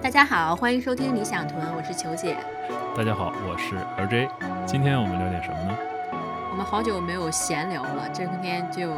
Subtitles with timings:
[0.00, 2.36] 大家好，欢迎收听理想屯，我是球姐。
[2.96, 4.30] 大家好，我是 LJ。
[4.64, 5.76] 今天我们聊点什么呢？
[6.50, 8.92] 我们好久没有闲聊了，这天就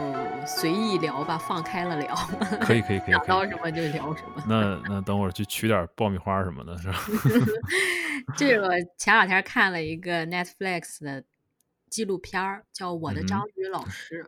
[0.47, 2.15] 随意聊吧，放开了聊。
[2.61, 4.45] 可以可以可以，想到什么就聊什么。
[4.47, 6.99] 那那等会儿去取点爆米花什么的，是吧？
[8.37, 11.25] 这个前两天看了一个 Netflix 的
[11.89, 14.23] 纪录片儿，叫《我的章鱼老师》。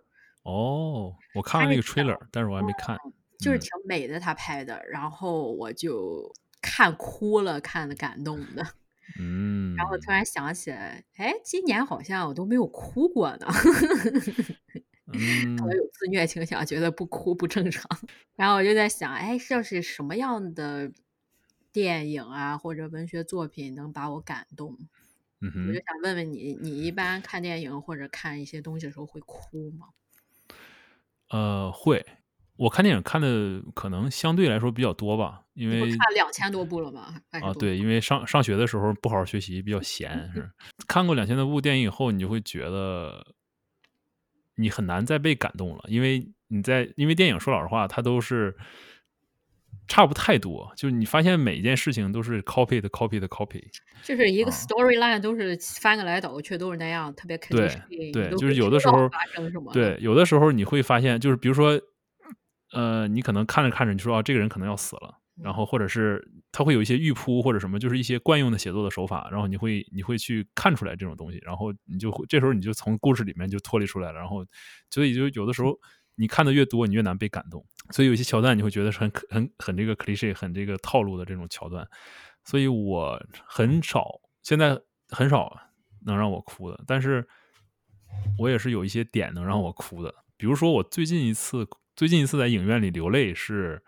[0.44, 2.96] 哦，我看了那个 trailer，但是我还没看。
[3.38, 8.66] 就是挺美的，他拍的，然后我就看哭了，看的感动的。
[9.18, 13.46] 嗯， 然后突然想起来，哎，今年好像我都没有哭过呢。
[15.12, 17.84] 嗯，可能有自虐倾向，觉得不哭不正常。
[18.36, 20.90] 然后我就在想，哎，这是什么样的
[21.72, 24.78] 电影啊，或者文学作品能把我感动？
[25.40, 29.88] 嗯哼，我就想问问你，你一般看电影或者看一些东西的时候会哭吗？
[31.30, 32.04] 呃，会。
[32.56, 37.14] 我看电影看的可能相对来说比较多吧，因为看两千多部了吧？
[37.30, 40.48] 啊，对，因为上上学的时候不好好学习，比较闲， 是
[40.86, 43.34] 看过两千多部电影以后，你就会觉得
[44.56, 48.54] 你很难再被感动了，因为你在因为电影说老实话，它都是
[49.88, 53.64] 差不太多，就是你发现每一件事情都是 copy 的 copy 的 copy，
[54.04, 57.68] 就是一个 storyline 都是翻个来倒过去都是那样，特别对
[58.12, 59.10] 对，就是有的时候
[59.72, 61.80] 对有的时候你会发现，就是比如说。
[62.72, 74.44] 呃，你可能看着看着，你说啊，这个人可能要死了，然后或者是他会有一些预铺或者什么，就是一些惯用的写作的手法，然后你会你会去看出来这种东西，然后你就会这时候你就从故事里面就脱离出来了，然后
[74.90, 75.78] 所以就有的时候
[76.14, 81.86] 你看的越多，你越难被感动，所以有些桥段你会觉得是很很很这个 cliche 很这个套路的这种桥段，
[82.44, 85.54] 所以我很少现在很少
[86.06, 87.28] 能让我哭的，但是
[88.38, 91.68] 我也是有一些点能让我哭的，比如说我最近一次。
[91.94, 93.82] 最近一次在影院里流泪是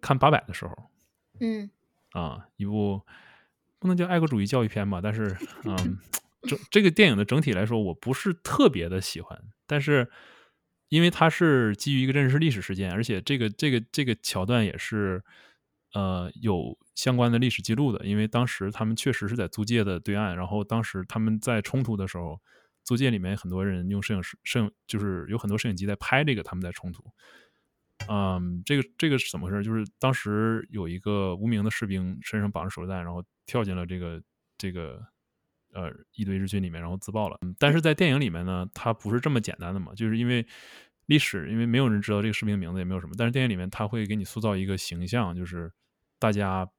[0.00, 0.74] 看《八佰》的时候，
[1.40, 1.68] 嗯，
[2.12, 3.02] 啊，一部
[3.78, 5.98] 不能叫爱国主义教育片吧，但是， 嗯，
[6.42, 10.08] 整这个电影的整体来说，我不是特别的喜欢，但是
[10.88, 15.22] 因为它是基于一个真实历史事件，而且这个这个这个桥段也是
[15.94, 22.40] 呃有相关的历史记录的，因为当时他们确实是在租界的对岸，然后当时他们在冲突的时候。
[22.86, 27.04] 租界里面很多人用摄影师摄影，就是有很多摄影机在拍这个他们在冲突。
[28.08, 29.62] 嗯，这个这个是怎么回事？
[29.62, 34.22] 就是当时有一个无名的士兵身上绑着手榴弹，然后跳进了这个
[34.56, 35.04] 这个
[35.72, 37.36] 呃一堆日军里面，然后自爆了。
[37.58, 40.46] 但是在电影里面呢，它不是这么简单的嘛，就是因为
[41.06, 43.14] 历史，因为没有人知道这个士兵名字，也没有什么。
[43.18, 45.72] 但是电影里面他会给你塑造一个形象，就是
[46.20, 46.70] 大家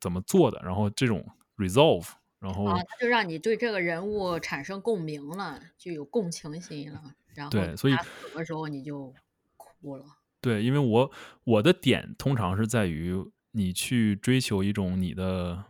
[0.00, 1.28] 怎么做的，然后这种
[1.58, 2.08] resolve。
[2.44, 7.02] 然后啊，他就让你对这个人物产生共鸣了，就有共情心了。
[7.34, 9.14] 然后对，所以死的时候你就
[9.56, 10.04] 哭了。
[10.42, 11.10] 对，因为我
[11.44, 13.16] 我的点通常是在于
[13.52, 15.64] 你去追求一种你的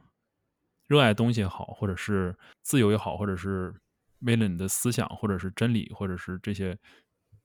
[0.89, 3.73] 热爱东西也好，或者是自由也好，或者是
[4.19, 6.77] 为了你的思想，或者是真理，或者是这些，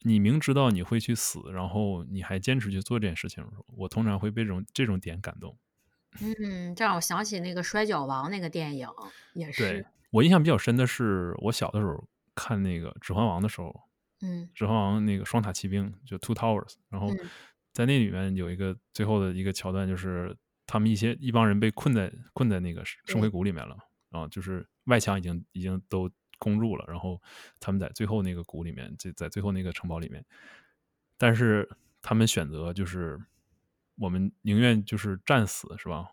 [0.01, 3.45] 你明知道你会去死，然后你还坚持去做这件事情，
[3.77, 5.55] 我通常会被这种这种点感动。
[6.21, 8.87] 嗯，这让我想起那个《摔跤王》那个电影，
[9.33, 9.63] 也是。
[9.63, 12.03] 对我印象比较深的是，我小的时候
[12.33, 13.79] 看那个《指环王》的时候，
[14.21, 17.13] 嗯，《指环王》那个双塔奇兵就 Two Towers，然后
[17.73, 23.77] 在那里面有一个最后的一个桥段，就是他们一些一帮人被困在困在那个圣盔谷里面了，
[24.09, 26.09] 啊，就是外墙已经已经都
[26.39, 27.21] 攻入了，然后
[27.59, 30.25] 他们在最后那个谷里面，在在最后那个城堡里面，
[31.17, 31.69] 但是
[32.01, 33.19] 他们选择就是。
[33.99, 36.07] 我们宁愿就是战死，是吧？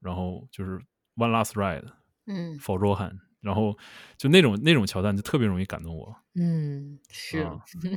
[0.00, 0.78] 然后就是
[1.16, 1.84] one last ride，
[2.26, 3.76] 嗯，for Rohan，然后
[4.16, 6.14] 就那种那种桥段就特别容易感动我。
[6.34, 7.48] 嗯，是，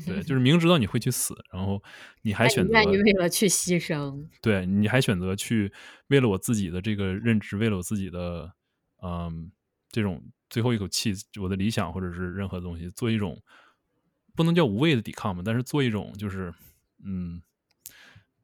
[0.05, 1.83] 对，就是明知道你会去死，然后
[2.21, 5.71] 你还选择愿意为了去牺牲，对，你还选择去
[6.07, 8.53] 为了我自己的这个认知，为了我自己的
[9.03, 9.51] 嗯
[9.89, 13.41] 这种最后一口气，我的理想或者是任何东西，做一种
[14.35, 16.53] 不能叫无谓的抵抗吧，但是做一种就是
[17.03, 17.41] 嗯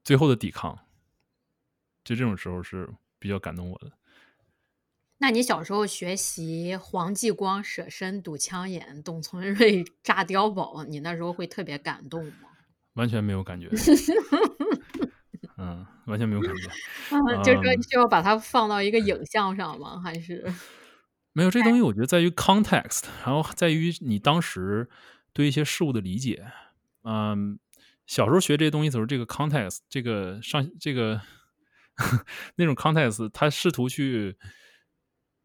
[0.03, 0.77] 最后的抵抗。
[2.05, 2.87] 就这种时候是
[3.19, 3.91] 比较感动我的。
[5.17, 12.49] 那你小时候学习黄继光舍身堵枪眼，董存瑞炸碉堡，你那时候会特别感动吗？
[12.95, 13.69] 完全没有感觉。
[15.57, 16.63] 嗯，完全没有感觉。
[17.43, 19.99] 就是说，需要把它放到一个影像上吗？
[20.03, 20.45] 还是
[21.33, 21.81] 没有这东西？
[21.81, 24.89] 我觉得在于 context，然后在于你当时
[25.33, 26.45] 对一些事物的理解。
[27.03, 27.57] 嗯，
[28.05, 31.21] 小时候学这些东西的时候，这个 context，这个上这个。
[32.56, 34.38] 那种 context，他试图去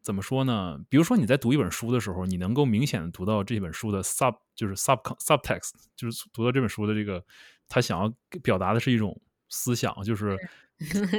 [0.01, 0.79] 怎么说呢？
[0.89, 7.23] 比如说你在读一本书的时候，你能够明显的读到这本书的 sub，就是 sub subtext，就是读到这本书的这个
[7.67, 10.37] 他想要表达的是一种思想，就是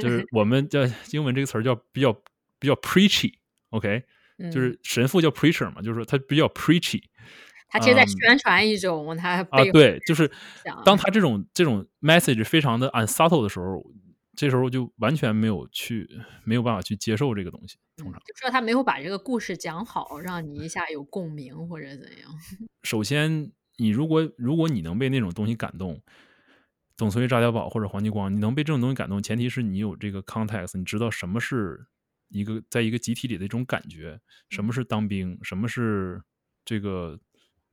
[0.01, 0.81] 就是我们叫
[1.11, 2.13] 英文这个词儿叫比较
[2.59, 4.03] 比较 preachy，OK，、
[4.51, 7.01] 就是嗯神父叫 preacher 嘛，就是说他比较 preachy
[7.69, 8.07] 他其实在嗯。
[8.07, 10.29] 宣传一种他啊，对，就是
[10.85, 13.81] 当他这种这种 message 非常的 unsubtle 的时候，
[14.35, 16.09] 这时候就完全没有去
[16.43, 18.19] 没有办法去接受这个东西，通常。
[18.25, 22.31] 就说他没有把这个故事讲好，让你一下有共鸣或者怎样。
[22.83, 26.01] 首先，你如果如果你能被那种东西感动，
[26.97, 31.85] 董存瑞炸碉堡或者黄继光，你能被这种东西感动，前提是你有这个 context，你知道什么是
[32.29, 34.19] 一个在一个集体里的一种感觉，
[34.49, 36.21] 什么是当兵，什么是
[36.65, 37.19] 这个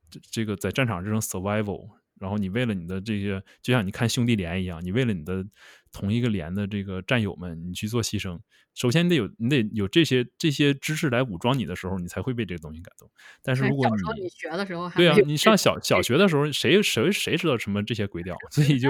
[0.09, 5.45] 这这个在战场这种 survival，然后你为了你的这些，就像你看兄弟连一样，你为了你的
[5.91, 8.39] 同一个连的这个战友们，你去做牺牲。
[8.73, 13.09] 首先你得有你得有这些这些知识来武装你的时候，你才会被这个东西感动。
[13.43, 18.89] 但是如果你你学的时候还对啊，你上小小学的时候，谁谁谁知道什么这些鬼屌，所以就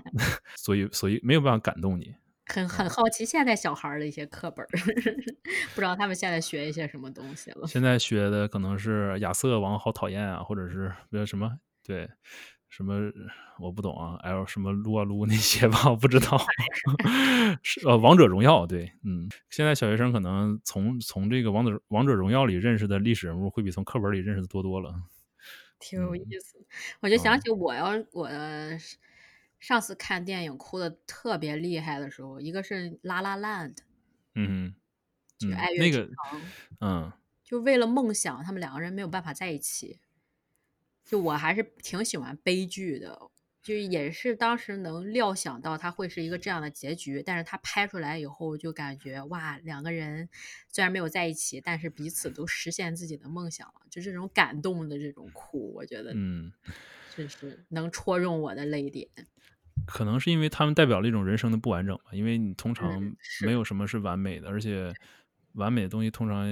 [0.56, 2.14] 所以所以没有办法感动你。
[2.46, 4.66] 很很好奇现在小孩的一些课本，
[5.74, 7.66] 不知道他们现在学一些什么东西了。
[7.66, 11.50] 现在学的可能是亚瑟王好讨厌啊，或者是比如什么
[11.82, 12.10] 对
[12.72, 13.12] 什么
[13.58, 16.40] 我不懂啊，L 什么撸啊撸那些吧，我不知道。
[17.62, 24.94] 是呃，王者荣耀对，嗯，现在小学生可能从从这个王者王者荣耀里认识的历史人物，会比从课本里认识的多多了。
[25.78, 26.64] 挺有嗯意思的。
[27.00, 28.30] 我就想哦起我要我
[29.60, 33.74] 上次看电影哭的特别厉害的时候，一个是《拉拉 Land》，
[34.34, 36.40] 嗯哼，嗯就爱，乐那个之城，
[36.80, 37.12] 嗯
[37.44, 39.98] 就为了梦想，他们两个人没有办法在一起。
[41.04, 43.18] 就我还是挺喜欢悲剧的，
[43.62, 50.28] 就也是当时能料想到它会是一个这样的结局，但是它拍出来以后就感觉哇，两个人
[50.68, 56.52] 虽然没有在一起，但是彼此都实现自己的梦想了，就这种感动的这种哭，我觉得嗯，
[57.14, 59.08] 真是能戳中我的泪点。
[59.86, 63.14] 可能是因为他们代表了一种人生的不完整吧，因为你通常
[63.44, 64.92] 没有什么是完美的，而且
[65.54, 66.46] 完美的东西通常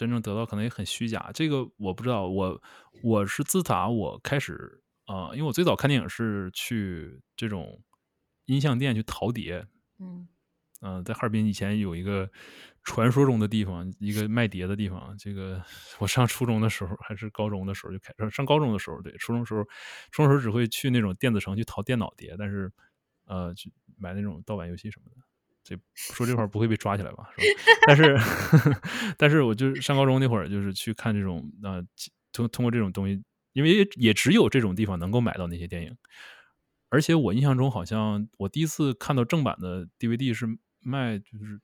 [0.00, 1.30] 真正得到可能也很虚假。
[1.34, 2.62] 这个我不知道，我
[3.02, 7.82] 我是自打我开始啊、呃因为我最早看电影是去这种
[8.46, 9.66] 音像店去淘碟，
[9.98, 10.26] 嗯
[10.80, 12.30] 嗯、在哈尔滨以前有一个
[12.82, 15.14] 传说中的地方，一个卖碟的地方。
[15.18, 15.62] 这个
[15.98, 19.62] 我上初中的时候还是高中的时候就开，始上高中的时候对，初中时候，
[20.12, 22.72] 初中时候只会去那种电子城去淘电脑碟，但是
[23.26, 25.16] 呃，去买那种盗版游戏什么的。
[25.70, 27.30] 这说这块不会被抓起来吧？
[27.38, 27.76] 是吧？
[27.86, 28.18] 但是
[29.16, 31.80] 但是我就是上高中那会儿，就是去看这种呃，
[32.32, 33.22] 通通过这种东西，
[33.52, 35.96] 因为也也只有这种地方能够买到那些电影。
[36.88, 40.48] 而且我印象中，好像我第一次看到正版的 DVD 是
[40.80, 41.60] 卖就是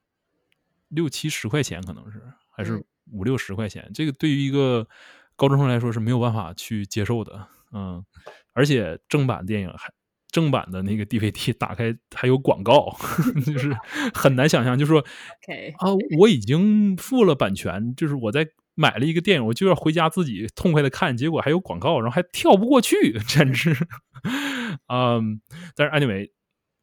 [0.87, 3.91] 六七十块钱，可能是还是嗯五六十块钱。
[3.93, 4.87] 这个对于一个
[5.35, 8.05] 高中生来说是没有办法去接受的，嗯。
[8.53, 9.93] 而且正版电影还
[10.31, 12.97] 正版的那个 DVD 打开还有广告，
[13.47, 13.77] 就是
[14.13, 15.01] 很难想象，就是说
[15.79, 23.75] 啊，我已经付了版权，就是我在买了一个电影，我就要回家自己痛快的看，结果还有广告，然后还跳不过去， 简直，
[24.89, 25.41] 嗯，
[25.75, 26.31] 但是 anyway，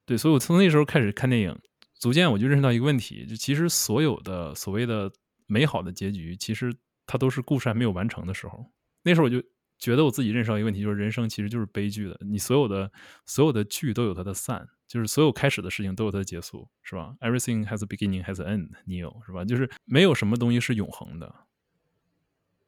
[0.05, 1.55] 对，所以我从那时候开始看电影，
[1.99, 5.11] 逐渐我就认识到一个问题，就其实所有的所谓的
[5.45, 6.73] 美好的结局，其实
[7.05, 8.65] 它都是故事还没有完成的时候。
[9.03, 9.43] 那时候我就
[9.77, 12.91] 觉得我自己认识到一个问题，就是人生其实就是悲剧的，你所有的
[13.25, 19.43] 所有的剧都有它的散，就是所有开始的事情都有它的结束，是吧？Everything has a beginning, has an end，Neo，是吧？
[19.43, 21.33] 就是没有什么东西是永恒的，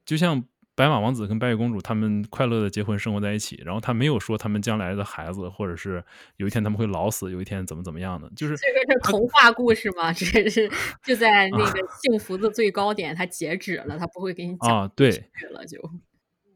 [0.05, 0.43] 就像
[0.75, 6.03] 白马王子跟白雪公主他们快乐的结婚生活在一起，然后他没有说他们将来的孩子，或者是
[6.35, 10.11] 有一天他们会老死，有一天怎么怎么样的，就是这个是童话故事吗？
[10.11, 10.69] 这是
[11.01, 15.79] 就在那个幸福的最高点，它截止了，它不会给你讲啊，对，去了就。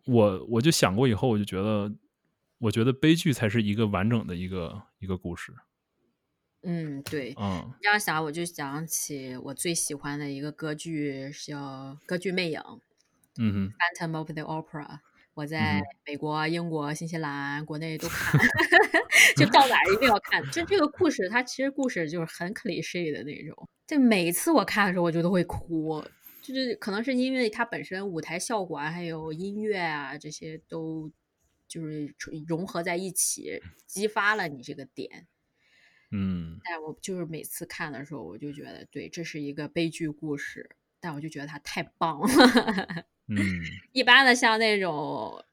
[0.06, 1.92] 我我就想过以后，我就觉得，
[2.60, 5.54] 我觉得悲剧才是一个完整的一个一个故事。
[6.64, 12.60] 嗯，对，嗯这样想我就想起我最喜欢的一个歌剧是叫《歌剧魅影》
[13.38, 15.00] 嗯哼 （Phantom of the Opera）。
[15.36, 18.38] 我嗯在美国、英国、新西兰国内都 看，
[19.38, 20.44] 就到哪儿一定要看。
[20.52, 23.70] 就这个故事，它其实故事就是很 cliche 的那种。
[23.88, 26.04] 就每次我看的时候，我就都会哭。
[26.42, 31.12] 就是可能是因为它本身舞台效果啊，还有音乐啊这些都
[31.68, 32.14] 就是
[32.48, 35.28] 融合在一起，激发了你这个点。
[36.12, 43.06] 嗯但我就是每次看的时候，我就觉得，对，这是一个悲剧故事，但我就觉得它太棒了。
[43.28, 43.38] 嗯
[43.94, 45.46] 一般的像那种，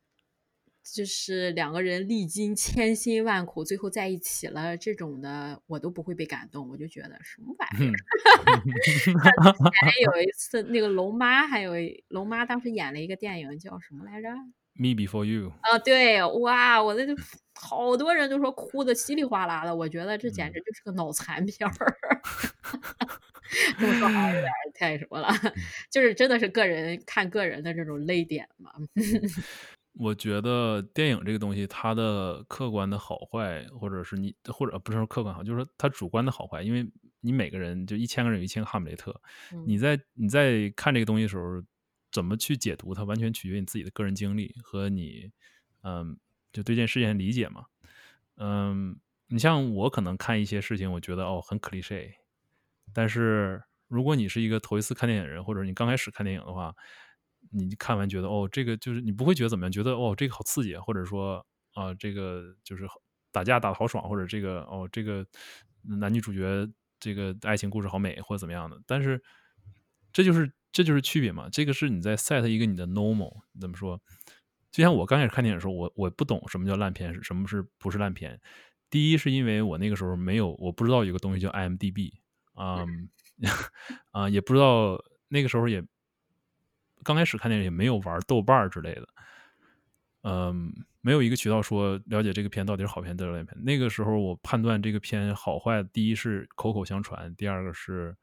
[0.95, 6.69] 就是两个人历经千辛万苦，最后在一起了这种的，我都不会被感动。
[6.69, 7.93] 我就觉得什么玩意儿？
[9.83, 11.73] 还有一次，那个龙妈，还有
[12.09, 14.29] 龙妈当时演了一个电影叫什么来着
[14.75, 17.15] ？Me Before You》啊，对，哇，我那就
[17.55, 21.75] 好多人都说哭的稀里哗啦的，我觉得这简直就是个脑残片儿。
[23.79, 25.33] 这么说好像有点太什么了，
[25.91, 28.73] 就是真的是个人看个人的这种泪点嘛。
[29.99, 36.87] 我觉得电影这个东西，它的客观的好坏，或者是你或者不是说客观好，就是说它主观的好坏，因为
[37.21, 39.19] 你每个人就一千个人有一千个哈姆雷特，
[39.67, 41.63] 你在你在看这个东西的时候，
[42.13, 45.31] 怎么去解读它，完全取决于你自己的个人经历和你，
[45.83, 46.19] 嗯，
[46.53, 47.65] 就对这件事情理解嘛。
[48.37, 52.11] 嗯，你像我可能看一些事情，我觉得哦很 cliche，
[52.93, 56.75] 但是如果你是一个头一次看电影人，或者你刚开始看电影的话。
[57.51, 62.87] 你看完觉得哦，这个就是你不会觉得怎么样，觉得哦这个好刺激，或者说啊这个就是
[63.33, 65.27] 打架打的好爽，或者这个哦这个
[65.83, 68.81] 男女主角这个爱情故事好美，或者怎么样的。
[68.87, 69.23] 但是
[70.13, 74.01] 这就是这就是区别嘛，这个是你在 set 一个你的 normal 怎么说？
[74.71, 78.41] 就像我刚开始看电影的时候，我我不懂什么叫烂片，什么是不是烂片。
[78.91, 82.13] 第一是因为我那个时候没有，我不知道有个东西叫 IMDB
[82.55, 82.85] 啊
[84.13, 85.85] 啊，也不知道那个时候也。
[87.07, 89.09] 刚开始看电影也没有玩豆瓣之类的，
[90.23, 93.57] 嗯，没有一个渠道说了解这个片到底是好片还是烂片。
[93.63, 98.17] 那个时候我判断这个片好坏，第一是口口相传，第二个是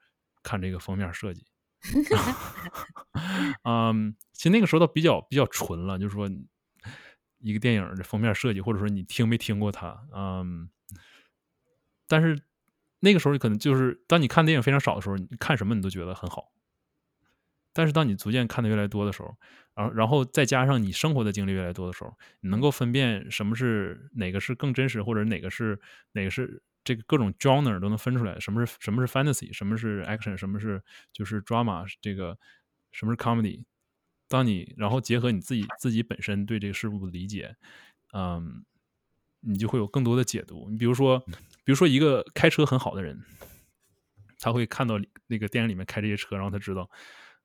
[0.44, 1.46] 看这个封面设计。
[3.64, 6.30] 嗯，其实那个时候倒比较比较纯了，就是说
[7.40, 10.70] 一个电影的封面设计，或者说你听没听过它，嗯，
[12.08, 12.38] 但是
[13.00, 16.52] 那个时候可能就是当你看电影非常少的时候，你看什么你都觉得很好。
[17.74, 19.36] 但是当你逐渐看的越来越多的时候，
[19.74, 25.80] 然后然后再加上你生活的经历越来越多的时候，你能够分辨什么是哪个是更真实，或者哪个是
[26.12, 32.38] 哪个是这个各种 genre 都能分出来，什么是什么是 fantasy，什么是 action，什么是就是 drama，这个
[32.92, 33.66] 什么是 comedy。
[34.28, 37.56] 当你然后结合你自己自己本身对这个事物的理解，
[38.14, 38.64] 嗯，
[39.40, 40.70] 你就会有更多的解读。
[40.70, 41.20] 你比如说，
[41.64, 43.20] 比如说一个开车很好的人，
[44.40, 46.90] 他会看到那个电影里面开这些车，然后他知道。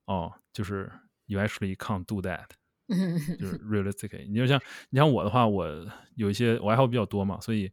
[0.09, 0.91] 哦，就是
[1.27, 2.47] you actually can't do that，
[3.39, 4.27] 就是 realistically。
[4.27, 5.87] 你就像你像我的话，我
[6.17, 7.71] 有一些我爱好比较多嘛，所以，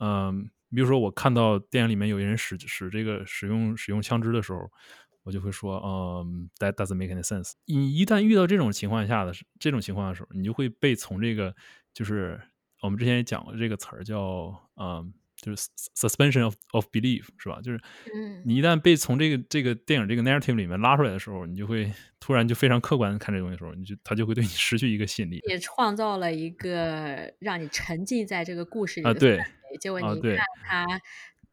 [0.00, 4.68] 嗯，比如说我看到电影里面有人使使这个使用使用枪支的时候，
[5.22, 7.52] 我就会说，嗯，that doesn't make any sense。
[7.66, 11.54] 你一旦遇到这种情况下的这种情况的时候，你就会被从这个
[11.92, 12.40] 就是
[12.82, 15.14] 我们之前也讲过这个词儿叫，嗯。
[15.44, 17.60] 就是 suspension of of belief 是吧？
[17.62, 17.78] 就是
[18.44, 25.40] 你一旦被从这个这个电影这个 narrative 里面拉出来的时候，你就会突然就非常客观的看这东西的时候，你就他就会对你失去一个吸引力。
[25.48, 29.38] 也创造了一个让你沉浸在这个故事里啊，对，
[29.78, 30.86] 结果你看他。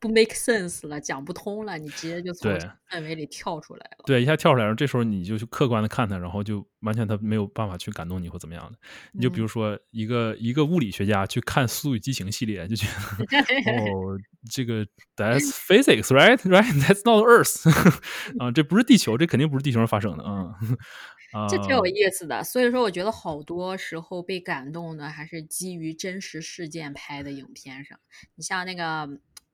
[0.02, 2.52] 不 make sense 了，讲不通了，你直接就从
[2.90, 4.04] 范围里跳出来了。
[4.08, 8.80] 对，一下跳出来了，这时候你就去客观的看他，然后就完全他没有办法去感动你或怎么样的。
[9.14, 13.38] 你就比如说一个一个物理学家去看《速度与激情》系列，就觉得
[13.72, 14.18] 哦，
[14.52, 14.84] 这个
[15.16, 17.70] that's physics right right that's not Earth
[18.44, 20.56] 啊，这不是地球，这肯定不是地球上发生的啊。
[21.48, 22.44] 这挺有意思的。
[22.44, 28.00] 所以说，我觉得好多时候被感动的还是基于真实事件拍的影片上。
[28.36, 29.08] 你像那个。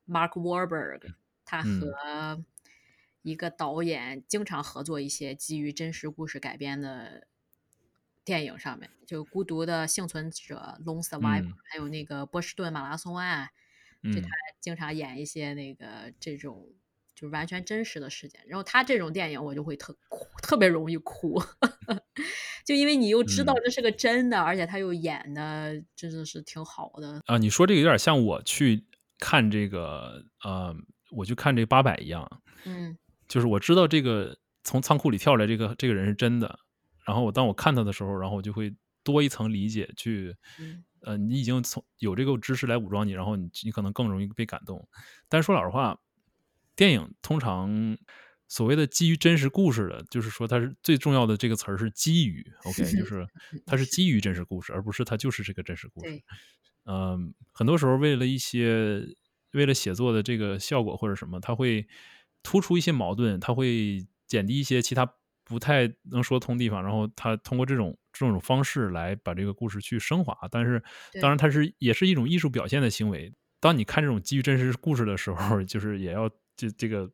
[0.07, 1.13] Mark Wahlberg，
[1.45, 2.43] 他和
[3.21, 7.27] 一个导演经常合作一些基于真实故事改编的
[8.23, 13.49] 电影，上面就《孤独的幸存者》（Lone Survivor），还有那个《波士顿马拉松案》，
[14.13, 14.27] 就他
[14.61, 16.69] 经常演一些那个这种
[17.13, 18.41] 就完全真实的事件。
[18.47, 21.41] 然后他这种电影，我就会特哭特别容易哭，
[22.65, 27.37] 就因为你又知道这是个真的，而且他又演的真的是挺好的啊。
[27.37, 28.86] 你说这个有点像我去。
[29.19, 30.75] 看这个，呃，
[31.11, 32.97] 我去看这八百一样，嗯，
[33.27, 36.59] 就是我知道这个从仓库里跳出来这个这个人是真的，
[37.05, 40.35] 然后我当我看他的时候，然后我就会多一层理解，去，
[41.01, 44.87] 呃，你已经从有这个知识来武装你，然后你你可能更容易被感动。
[45.29, 45.99] 但是说老实话，
[46.75, 47.97] 电影通常
[48.47, 53.25] 所谓的基于真实故事的，就是说它是最重要的这个词儿是基于，OK，就是
[53.65, 56.11] 它是基于真实故事，而不是它就是这个真实故事。
[56.87, 59.05] 嗯，很多时候为了一些
[59.51, 61.85] 为了写作的这个效果或者什么，他会
[62.43, 65.05] 突出一些矛盾，他会减低一些其他
[65.43, 70.37] 不太能说通地方，然后他通过这种这种方式来把这个故事去升华。
[70.49, 70.81] 但是，
[71.21, 73.33] 当然，它是也是一种艺术表现的行为。
[73.59, 77.09] 当你看这种基于真实故事的时候，就是也要这这个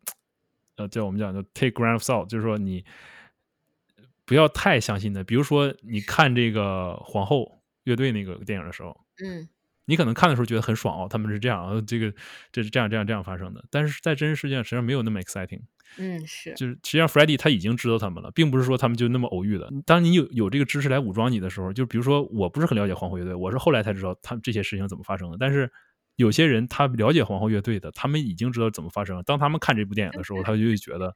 [0.75, 2.83] 呃，叫我们讲叫 take grain of salt，就是说你
[4.25, 5.23] 不要太相信的。
[5.23, 9.47] 比如说，你看这个皇后乐队那个电影的时候，嗯。
[9.85, 12.13] 你可能看的时候觉得很爽哦，他们是这样啊，这个
[12.51, 13.63] 这是这样这样这样发生的。
[13.69, 15.61] 但是在真实世界上，实际上没有那么 exciting。
[15.97, 19.71] 嗯，是，就是实际上 Freddy 他已经知道他们了，并不是说他们就那么偶遇的。
[19.85, 25.37] 当你有有这个知识来武装你的时候，就比如说我不是很了解皇后乐队，我是后来才知道他们这些事情怎么发生的。
[25.39, 25.71] 但是
[26.15, 29.21] 有些人他了解皇后乐队的，他们已经知道怎么发生。
[29.23, 31.13] 当他们看这部电影的时候， 他就会觉得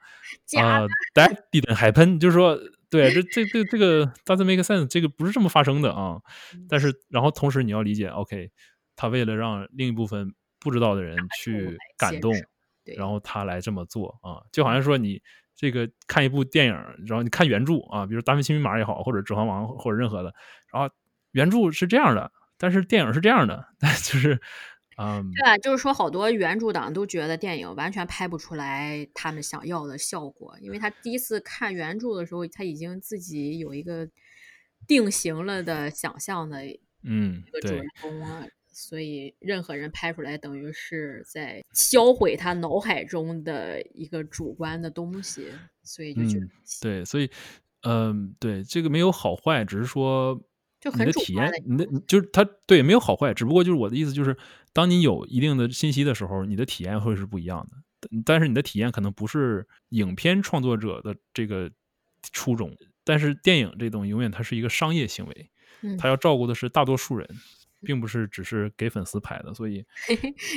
[0.59, 2.59] 啊，That didn't happen，就是说，
[2.89, 6.21] 对，这这这这个 doesn't make sense，这个不是这么发生的啊。
[6.69, 8.51] 但是然后同时你要理解，OK，
[8.95, 12.33] 他为了让另一部分不知道的人去感动。
[12.95, 15.21] 然后他来这么做啊，就好像说你
[15.57, 16.73] 这个看一部电影，
[17.05, 20.33] 然后你看原著啊，比如《达芬奇密码》也好，或者《指环王》或者任何的，
[20.71, 20.89] 然后
[21.33, 23.67] 原著是这样的，但是电影是这样的，
[24.05, 24.39] 就是，
[24.97, 34.07] 嗯，对啊，就是说好多原著党都觉得电影完全拍不出来他们想要的效果，因为他第一次看原著的时候，他已经自己有一个
[34.87, 36.61] 定型了的想象的，
[37.03, 38.45] 嗯，一个主人公啊。
[38.79, 45.47] 所以，任何人拍出来，等于是在销毁他脑海中的一个主观的东西，
[45.81, 46.47] 所以就觉得
[46.79, 47.27] 对，所以，
[47.81, 50.39] 嗯，对，这个没有好坏，只是说
[50.79, 54.37] 就你的体验，你的就是他对没有好坏，只不过就是我的意思就是，
[54.77, 58.11] 当你有一定的信息的时候，你的体验会是不一样的。
[58.23, 61.67] 但是你的体验可能不是影片创作者的这个
[62.31, 62.71] 初衷，
[63.03, 65.49] 但是电影这东西永远它是一个商业行为，
[65.97, 67.27] 它要照顾的是大多数人。
[67.81, 69.85] 并不是只是给粉丝拍的，所以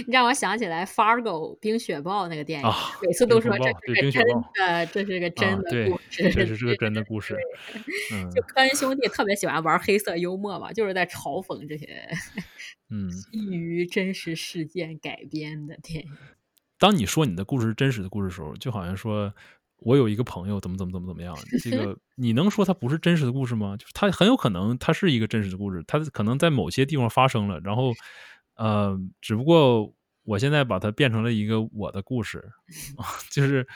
[0.07, 2.69] 你让我想起来《Fargo》冰雪暴那个电影，
[3.03, 4.25] 每次都说这是真
[4.55, 7.37] 的，这是个真的故事，这是个真的故事。
[8.35, 12.09] 就科恩兄弟特别喜欢玩黑色幽默嘛，就是在嘲讽这些
[12.89, 16.11] 嗯基于真实事件改编的电影。
[16.79, 19.35] 当你说你的故事是真实的故事的时候，就好像说。
[19.81, 21.37] 我有一个朋友，怎么怎么怎么怎么样？
[21.63, 23.77] 这个你能说它不是真实的故事吗？
[23.77, 27.93] 就是它很有可能它是一个真实的故事，它可能在某些地方发生了，然后
[28.57, 29.95] 呃，只不过
[30.25, 32.39] 我现在把它变成了一个我的故事
[32.97, 33.67] 啊， 就是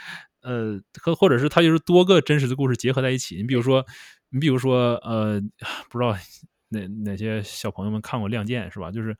[0.43, 3.37] 呃，或或者是它就是多个真实的故事结合在一起。
[3.37, 3.85] 你比如说，
[4.29, 5.41] 你比如说呃，
[5.89, 6.15] 不知道
[6.69, 8.91] 哪哪些小朋友们看过《亮剑》是吧？
[8.91, 9.17] 就是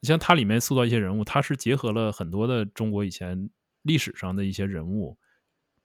[0.00, 3.50] 你像它里面塑造一些人物，它是结合了很多的中国以前
[3.82, 5.18] 历史上的一些人物。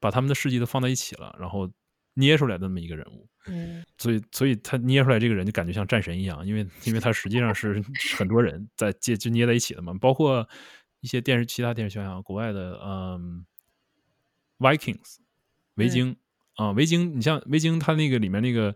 [0.05, 1.67] 把他们的事迹都放在一起了，然后
[2.13, 7.83] 捏出来的那么一个人物，嗯，所以，所以他捏出来这个人就感觉像战神一样，因为， 因为他实际上是
[8.15, 10.47] 很多人在接就捏在一起的嘛，包括
[11.01, 13.43] 一些电视其他电视剧啊，国外的，嗯
[14.59, 15.15] ，Vikings，
[15.73, 16.15] 维京
[16.53, 18.75] 啊，维京，你像维京，他那个里面那个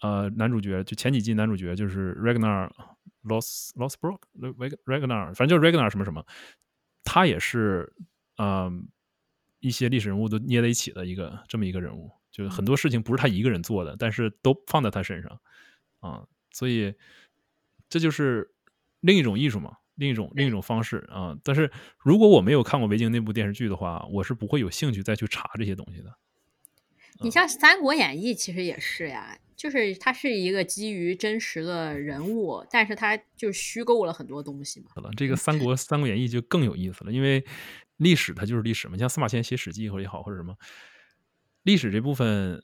[0.00, 2.70] 呃男主角，就前几季男主角就是 Ragnar
[3.24, 6.24] Loss Lossbrook，Ragnar，反正就是 Ragnar 什么什么，
[7.04, 7.92] 他也是，
[8.38, 8.88] 嗯。
[9.60, 15.40] 一些历史人物都捏在一起的一个这么一个人物，就是很多事情不是他一个人做的，但是都放在他身上
[16.00, 16.94] 啊，所以
[17.88, 18.50] 这就是
[19.00, 21.36] 另一种艺术嘛，另一种另一种方式啊。
[21.44, 26.14] 但是如果我没有看过维京那部电视剧的话，我是不会有兴趣再去查这些东西的。
[27.22, 34.86] 你像《三国演义》其实也是呀，就是它是一个基于真实的人物，但是它就虚构了很多东西嘛。
[35.14, 37.44] 这个《三国三国演义》就更有意思了，因为。
[38.00, 40.56] 历史它就是历史嘛，像司马迁写《史记》或者也好，或者什么，
[41.62, 42.62] 历史这部分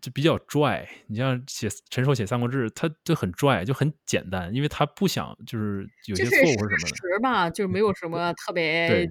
[0.00, 0.88] 就比较拽。
[1.06, 6.94] 你像写陈寿写《三国志》，他就很拽，就很简单，因为他不想就是有些错误或者什么的。
[6.94, 8.86] 事实吧，就没有什么特别。
[8.88, 9.10] 对。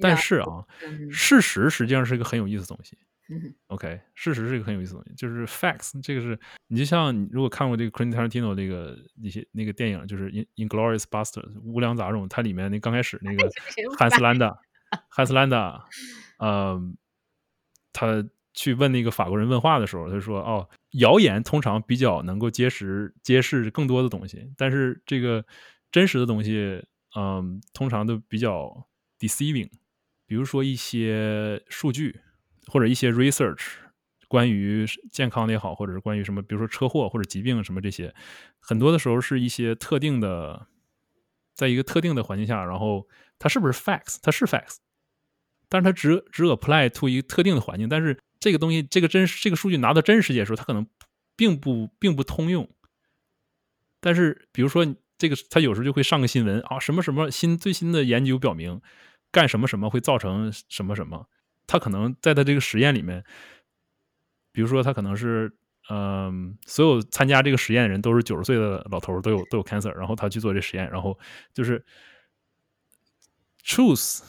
[0.00, 0.64] 但是啊，
[1.10, 2.96] 事实实际上是一个很有意思的东西。
[3.66, 6.00] OK，事实是一个很有意思的东西，就是 facts。
[6.02, 6.38] 这个是
[6.68, 13.50] 你就像你如果看过这个 Quentin Tarantino 那个那些那个电影，就是《In In Glorious Busters》无良杂种，它里面那刚开始那个
[13.98, 14.58] 汉斯兰达，
[15.10, 15.84] 汉斯兰达，
[16.38, 16.80] 呃，
[17.92, 25.44] 他去问那个法国人问话的时候，他说：“哦，谣言通常比较能够揭示揭示更多的东西，但是这个
[25.92, 26.82] 真实的东西，
[27.14, 28.88] 嗯，通常都比较
[29.18, 29.70] deceiving，
[30.26, 32.20] 比如说一些数据。”
[32.68, 33.66] 或者一些 research
[34.28, 38.14] 关于健康的也好，或者是关于什么，比如说车祸或者疾病什么这些，
[38.60, 40.66] 很多的时候是一些特定的，
[41.54, 44.18] 在一个特定的环境下，然后它是不是 facts？
[44.20, 44.76] 它是 facts，
[45.68, 47.88] 但是它只只 apply to 一个特定的环境。
[47.88, 50.86] 但是这个东西，这个真这个数据拿到真实世界的时候，它可能
[51.34, 52.68] 并不并不通用。
[54.00, 58.80] 但是比如说这个，它有时候就会上个新闻啊，什么什么新最新的研究表明，
[59.32, 61.26] 干什么什么会造成什么什么。
[61.68, 63.22] 他可能在他这个实验里面，
[64.50, 65.56] 比如说他可能是，
[65.88, 71.16] 嗯，所有参加这个实验的人都是九十岁的老头，都有都有 cancer，然后他去做这实验，然后
[71.54, 71.84] 就是
[73.64, 74.22] truth，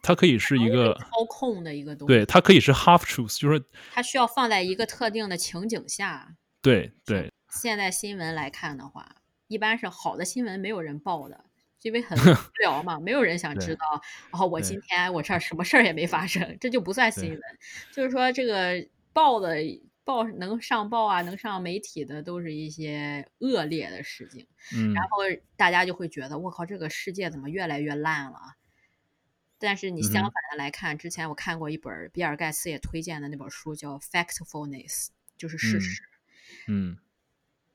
[0.00, 3.62] 它可以是一个操控的一个东西，对，它可以是 half truth，就是
[3.92, 6.36] 它需要放在一个特定的情景下。
[6.62, 7.30] 对对。
[7.50, 9.16] 现在新闻来看的话，
[9.48, 11.46] 一般是好的新闻没有人报的，
[11.82, 12.22] 因为很无
[12.60, 14.02] 聊嘛，没有人想知对道。
[14.32, 17.40] 哦，我今天我这儿什么事儿也没发生，这就不算新闻。
[17.92, 19.56] 就是说，这个报的
[20.04, 24.46] 报能上报啊，能上媒体的，都是一些恶劣的事情。
[24.74, 25.18] 嗯然后
[25.56, 28.56] 大家就会觉得，我靠，这个世界怎么越来越烂了？
[29.60, 36.02] 但是你相反的来看，之前我看过一本比尔盖茨也推荐的那本书，叫《Factfulness》，就是事嗯实。
[36.68, 36.98] 嗯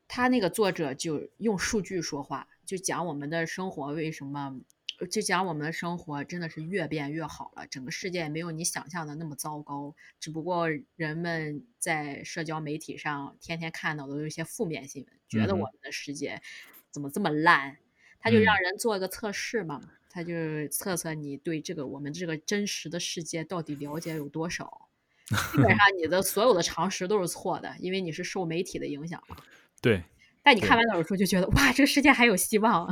[0.08, 4.60] 他那个作者就用数据说话，就讲我们的生活为什么，
[5.00, 16.42] 呃就讲我们的生活真的是越变越好了，整个世界也没有你想象的那么糟糕，只不过人们在社交媒体上天天看到的都是一些负面新闻，觉得我们的世界
[16.90, 17.78] 怎么这么烂，
[18.20, 24.90] 他就让嗯人做一个测试嘛，他就测测你对这个我们这个真实的世界到底了解有多少。
[25.30, 29.38] 基本上你的所有的常识都是错的，因为你是受媒体的影响嘛。
[29.80, 30.04] 对，
[30.44, 32.92] 但你看完那本书就觉得哇，这个世界还有希望，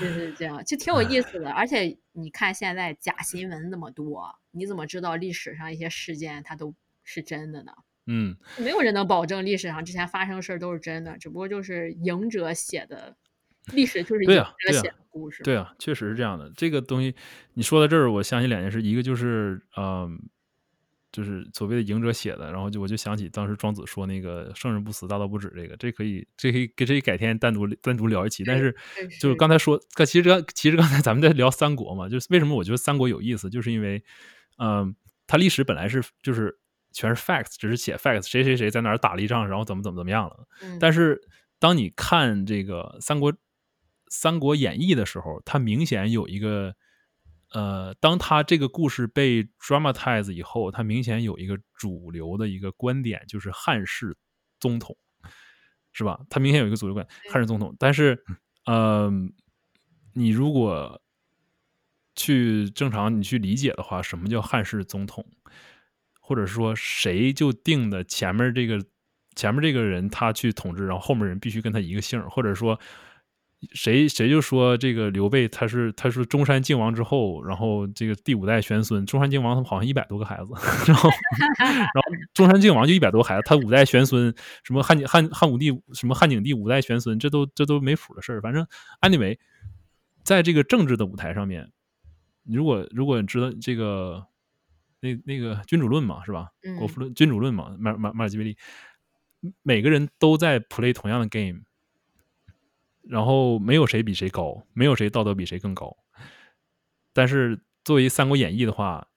[0.00, 1.50] 就是这样，就挺有意思的。
[1.50, 7.72] 而且你看现在假新闻那么多，你怎么知道历史上一些事件它都是真的呢？
[8.06, 13.16] 嗯没有人能保证历史上之前发生的事儿都是真的，只不过就是赢者写的
[13.72, 15.42] 历史，就是赢者写的故事。
[15.42, 16.52] 对啊，确实是这样的。
[16.56, 17.16] 这个东西
[17.54, 20.20] 你说到这儿，我想起两件事，一个就是嗯。
[21.16, 28.44] 就是所谓的赢者写的，然后就我就想起当时庄子说那个“圣人不死，大道不止”这个，这可以，这可以给这改天单独单独聊一期。
[28.44, 28.76] 但是
[29.18, 34.04] 就是刚才说，其实刚其实刚才咱们在聊三国嘛，就是为什么我觉得三国有意思，就是因为，
[34.58, 34.94] 嗯，
[35.26, 36.54] 它历史本来是就是
[36.92, 40.46] 全是 facts，只是写 facts，谁谁谁在哪儿打了一仗，然后怎么怎么怎么样了。
[40.60, 41.18] 嗯，但是
[41.58, 43.32] 当你看这个三国
[44.08, 46.74] 《三国演义》的时候，它明显有一个，
[47.56, 54.14] 呃，当他这个故事被 dramatize 以后，他明显有一个主流的一个观点，就是汉室
[54.60, 54.94] 宗统，
[55.90, 56.20] 是吧？
[56.28, 57.74] 他明显有一个主流观，汉室宗统。
[57.78, 58.22] 但是，
[58.66, 59.10] 呃，
[60.12, 61.00] 你如果
[62.14, 65.26] 去正常你去理解的话，什么叫汉室宗统？
[66.20, 68.84] 或者说谁就定的前面这个
[69.34, 72.78] 前面这个人他去统治，然后后面人必须跟他一个姓，或者说
[73.72, 80.52] 谁谁就说这个刘备他是他是中山靖王之后，然后这个第五代玄孙，中山靖王他们好像一百多个孩子，
[80.86, 81.08] 然后
[81.58, 82.02] 然后
[82.34, 88.40] 中山靖王就一百多孩子，他五代玄孙什么汉景汉汉武帝什么汉景帝五代玄孙，这都这都没谱的事儿。
[88.40, 88.66] 反正
[89.00, 89.38] anyway，
[90.22, 91.70] 在这个政治的舞台上面，
[92.44, 94.26] 如果如果你知道这个。
[94.98, 96.48] 那那个君主论嘛，是吧？
[96.66, 98.56] 嗯国富论、君主论嘛，马马马尔基维利，
[99.62, 101.60] 每个人都在 play 同样的 game，
[103.08, 105.96] 然后没有谁比谁高，没有谁道德比谁更高。
[107.12, 109.08] 但是作为《三国演义》的话，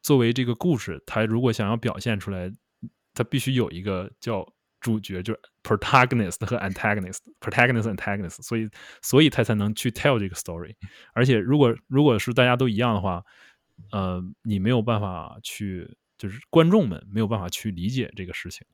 [0.00, 2.50] 作为这个故事，它如果想要表现出来，
[3.14, 4.46] 它必须有一个叫
[4.80, 8.68] 主角，就是 protagonist 和 antagonist，protagonist antagonist，所以
[9.00, 10.74] 所以他才能去 tell 这个 story。
[11.12, 13.24] 而且如果如果是大家都一样的话，
[13.92, 18.66] 呃，你没有办法去，就是观众们没有办法去理解这个事情。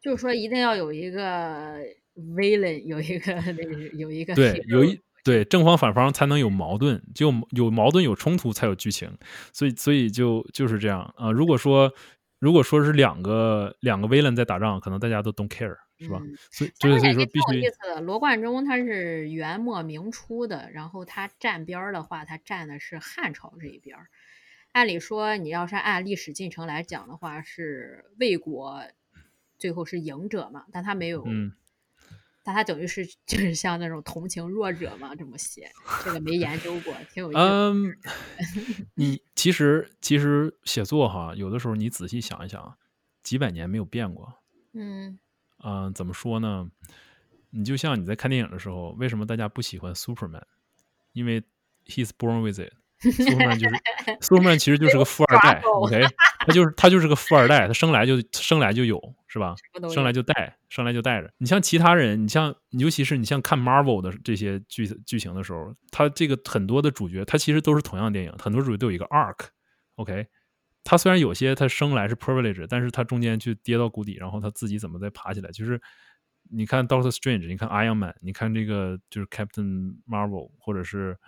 [0.00, 1.80] 就是说一定要有一个
[2.16, 9.16] villain，有一个那个有一个对，有一对正方反方才能有矛盾，就有矛盾有冲突才有剧情，
[9.52, 11.92] 所以所以就就是这样啊、呃如果说
[12.38, 16.20] 如果说是两个两个 villain 在打仗，可能大家都 don't care，是吧？
[16.22, 24.08] 嗯所以就是所以说必须意思的，罗贯中他是元末明初的，然后他站边儿的话，他站的是汉朝这一边儿。
[24.72, 28.82] 按理说，你要是按历史进程来讲的话，是魏国
[29.58, 31.52] 最后是赢者嘛，但他没有，嗯
[32.46, 35.68] 但他等于是就是像那种同情弱者嘛，这么写，
[36.04, 37.40] 这个没研究过，挺有意思。
[37.40, 37.96] 嗯，
[38.94, 42.78] 你其实其实写作哈，有的时候你仔细想一想，
[43.24, 44.32] 几百年没有变过。
[44.74, 45.18] 嗯
[45.64, 46.70] 嗯、怎么说呢？
[47.50, 50.44] 你就像你在看电影的时候，为什么大家不喜欢 Superman？
[51.12, 51.42] 因为
[51.84, 52.72] he's born with it。
[53.02, 53.74] Superman 就是
[54.20, 55.60] Superman，其实就是个富二代。
[55.62, 56.00] OK，
[56.46, 58.98] 他就是他就是个富二代，他生来就生来就有，
[59.36, 59.54] 是吧？
[59.92, 61.30] 生来就带，生来就带着。
[61.36, 69.48] 你像其他人，你像尤其是你像看 Marvel 的这些剧剧情的时候，他这个很多的主角，他其实都是同样的电影，很多主角都有一个 arc。
[69.96, 70.26] OK，
[70.82, 75.80] 他虽然有些他生来是 privilege，但是他中间去跌到谷底，然后他自己怎么再爬起来，就是。
[76.48, 81.18] 你看 Doctor Strange，你看 Iron Man，你看这个就是 Captain Marvel，或者是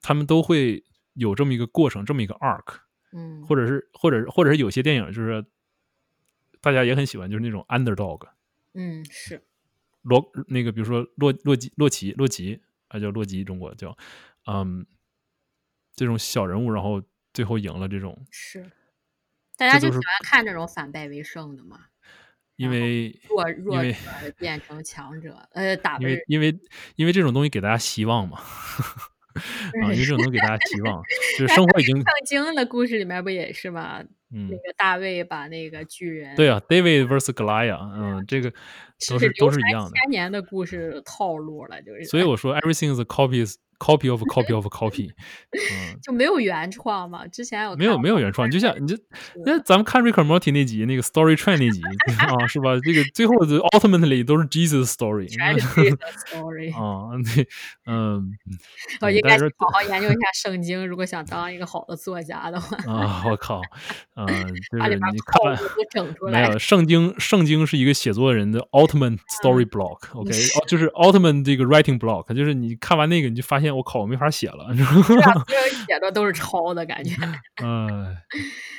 [0.00, 2.76] 他们都会有这么一个过程，这么一个 arc，
[3.12, 5.44] 嗯，或者是或者或者是有些电影就是
[6.64, 8.28] 大家也很喜欢，就是那种 underdog，
[8.72, 9.42] 嗯是。
[10.02, 13.96] 洛那个比如说洛洛基洛奇洛奇，啊叫洛基，中国叫，
[14.46, 14.86] 嗯，
[15.94, 18.70] 这种小人物，然后最后赢了这种，是，
[19.56, 21.86] 大家就喜欢看这种反败为胜的嘛。
[22.56, 23.90] 因为弱弱者
[24.38, 26.56] 变成强者，呃，打因为因为
[26.96, 28.38] 因为这种东西给大家希望嘛，
[29.82, 31.02] 啊，因为这种东西给大家希望，
[31.38, 34.04] 就是生活已经圣经的故事里面不也是吗？
[34.34, 34.48] 嗯。
[34.50, 38.50] 那，个大卫把那个巨人对啊，David vs Goliath，嗯，这个
[39.08, 43.04] 都是都是一样的，千年的故事套路了，就是所以我说 everything is a
[43.78, 45.10] copy of copy of copy，
[45.52, 47.26] 嗯，就没有原创嘛。
[47.26, 48.96] 之前有没有没有原创，就像你这
[49.44, 51.80] 那 咱们看 Rick and Morty 那集那个 Story Train 那集
[52.18, 52.78] 啊，是吧？
[52.82, 55.96] 这个最后的 ultimately 都是 Jesus story，全是这个
[56.28, 56.72] story。
[56.74, 57.46] 啊，对，
[57.86, 58.32] 嗯，
[59.00, 63.60] 我应该好好研究一下圣经，如果想当一个好的作家的话，啊，我靠，
[64.16, 65.58] 嗯，就是你看完。
[66.30, 70.30] 没有，圣经圣经是一个写作人的 ultimate story block，OK，、
[70.66, 75.04] 就是 ultimate 这个 writing block，就是你看完那个你就发现我靠，我没法写了， 是吧？
[75.06, 77.14] 对啊所有写的都是抄的感觉。
[77.62, 78.16] 嗯，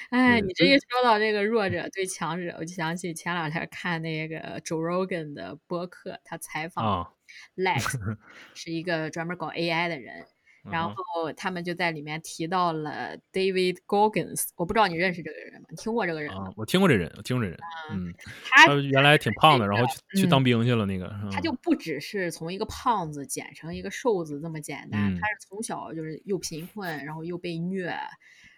[0.10, 7.08] 哎，你这一说到这个弱者对强者，我就想起前两天看那个 Joe Rogan 的播客，他采访啊
[7.56, 7.98] ，Lex，
[8.54, 10.26] 是一个专门搞 AI 的人。
[10.71, 15.67] 然嗯后他们就在里面提到了 David Goggins，我不知道你认识这个人吗？
[15.69, 16.45] 你听过这个人吗？
[16.45, 17.60] 啊，我听过这人，我听过这人，
[17.91, 18.13] 嗯，
[18.49, 27.95] 他他原来挺胖的，然后去去嗯当兵去了，那个，他就不只是从一个胖子减成一个瘦子这么简单，嗯他是从小就是又贫困，然后又被虐，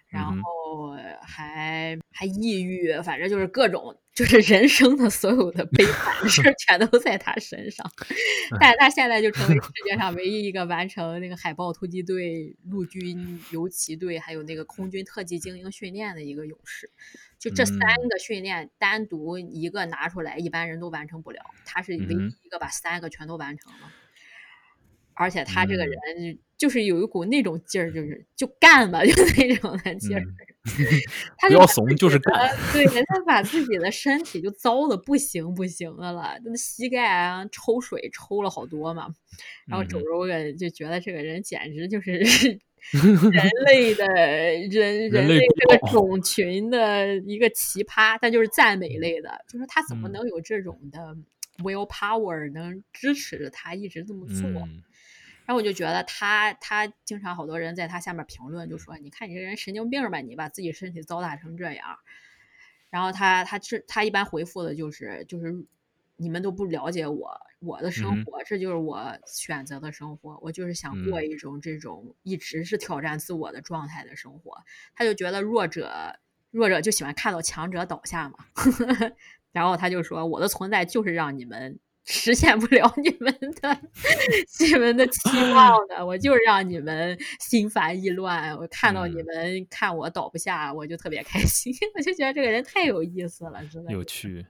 [0.07, 7.85] 然后还还抑郁，反正就是各种就是人生的所有的悲惨的事儿全都在他身上。
[8.59, 16.89] 但是他现在就成为世界上唯一一个完成那个海豹突击队、陆军游骑队还有那个空军特技精英训练的一个勇士。
[17.37, 23.91] 就这三嗯个训练单独一个拿出来，一般人都完成不了，他是唯一一个把三个全都完成了。
[25.17, 30.23] 而且他这个嗯人就是有一股那种劲儿，就是就干吧， 就那种的劲儿。
[31.37, 39.07] 他不要就把自己怂就是干对，他把自己的身体就糟的不行不行的了，那膝盖啊抽水抽了好多嘛。
[39.65, 42.11] 然后嗯周周个就觉得这个人简直就是
[43.31, 51.15] 人类的人人类这个种群的一个奇葩，但就是赞美类的，就是他怎么嗯能有这种的
[51.63, 54.41] will power 能支持着他一直这么做？
[54.49, 54.83] 嗯
[55.47, 61.97] 然后我就觉得他他经常好多人在他下面评论，就说你看你这人神经病吧，你把自己身体糟蹋成这样。
[62.89, 65.55] 然后他他这他一般回复的就是就是
[66.17, 74.57] 你们都不了解我我的生活，这就是我选择的生活，我就是想过嗯一种这种一直是挑战自我的状态的生活。
[74.95, 76.19] 他就觉得弱者
[76.51, 78.39] 弱者就喜欢看到强者倒下嘛，
[79.53, 81.79] 然后他就说我的存在就是让你们。
[82.07, 83.81] 实现不了你们的
[84.65, 88.57] 你们的期望的，我就是让你们心烦意乱。
[88.57, 91.73] 我看到你嗯们看我倒不下，我就特别开心。
[91.95, 93.91] 我就觉得这个人太有意思了，真的。
[93.91, 94.45] 有趣。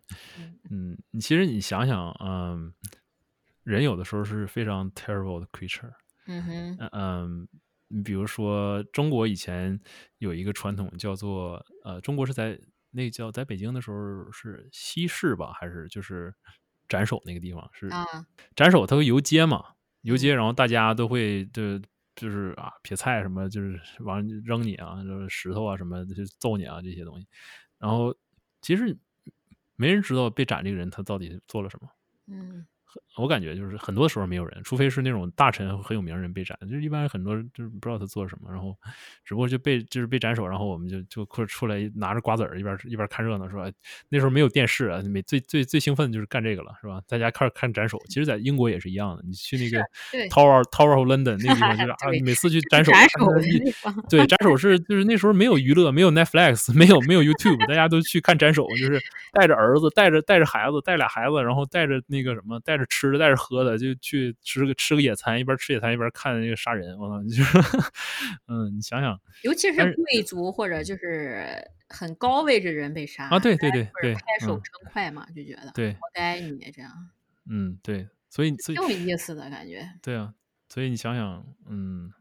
[0.70, 2.72] 嗯其实你想想，嗯，
[3.64, 5.92] 人有的时候是非常 terrible 的 creature。
[6.28, 7.48] 嗯哼，嗯嗯，
[7.88, 9.80] 你比如说中国以前
[10.20, 12.60] 有一个传统叫做呃，中国是在
[12.92, 16.34] 那叫在北京的时候是西市吧，还是就是
[16.88, 18.06] 斩首那个地方是啊，
[18.56, 19.64] 斩首，它会游街嘛，
[20.02, 21.80] 游街，嗯然后大家都会就
[22.16, 27.28] 就是啊撇菜什么，就是往上扔你啊，就是石头啊什么，就揍你啊这些东西。
[27.78, 28.16] 然后
[28.62, 28.98] 其实
[29.76, 31.90] 没人知道被斩这个人他到底做了什么。
[32.28, 32.66] 嗯
[33.18, 38.76] 我感觉就是很多时候没有人，除非是那种大臣很有名的人被斩，就是一般很多人就是不知道他做什么，然后
[39.24, 43.74] 只不过就被就是被斩首，然后我们就就出出来拿着瓜子儿一边一边看热闹，说哎
[44.10, 47.02] 那时候没有电视啊，每最最最兴奋的就是干这个了，是吧？
[47.08, 49.80] 大家开始看斩首，其实在英国也是一样的，你去那个
[50.30, 52.92] Tower Tower of London 那个地方，就是啊，每次去斩首，
[54.10, 59.02] 对，斩首是就是那时候没有娱乐，没有 Netflix， 没有没有 YouTube，大家都去看斩首，就是
[59.34, 67.58] 带着儿子，带着带着孩子，带俩孩子，然后带着那个什么，带着吃的，带着喝的，就去吃个吃个野餐，一边吃野餐一边看那个杀人，我操，就是，
[68.48, 69.20] 嗯，你想想。
[69.44, 71.46] 尤其是是贵族或者就是
[71.90, 76.92] 很高位置人被杀啊，对对对对，拍手嗯，称快嘛，就觉得对，活该你这样，
[77.50, 79.88] 嗯对，所以所以挺有意思的感觉。
[80.02, 80.34] 对啊，
[80.70, 82.12] 所以你想想，嗯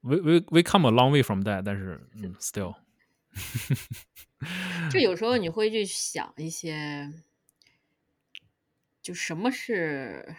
[0.00, 2.74] ，we we we come a long way from that，但是嗯，still，
[4.90, 7.10] 就有时候 你会去想一些，
[9.10, 10.36] 就什么是，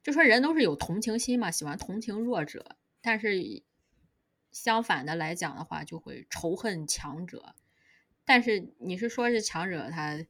[0.00, 3.64] 就说人都是有同情心嘛，喜欢同情弱者，但是
[4.52, 7.56] 相反的来讲的话，就会仇恨强者。
[8.24, 10.24] 但是你是说是强者他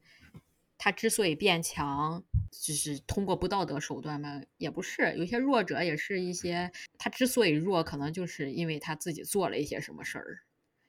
[0.79, 4.41] 他之所以变强，就是通过不道德手段吗？
[4.57, 10.39] 也不是，有些弱者也是一些他之所以弱，可能就是因为他自己做了一些什么事儿。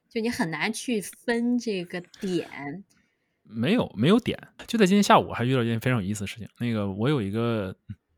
[0.08, 2.84] 就你很难去分这个点，
[3.48, 4.38] 没有没有点。
[4.66, 6.48] 就在今天下午，还遇到一件非常有意思的事情。
[6.58, 7.74] 那个我有一个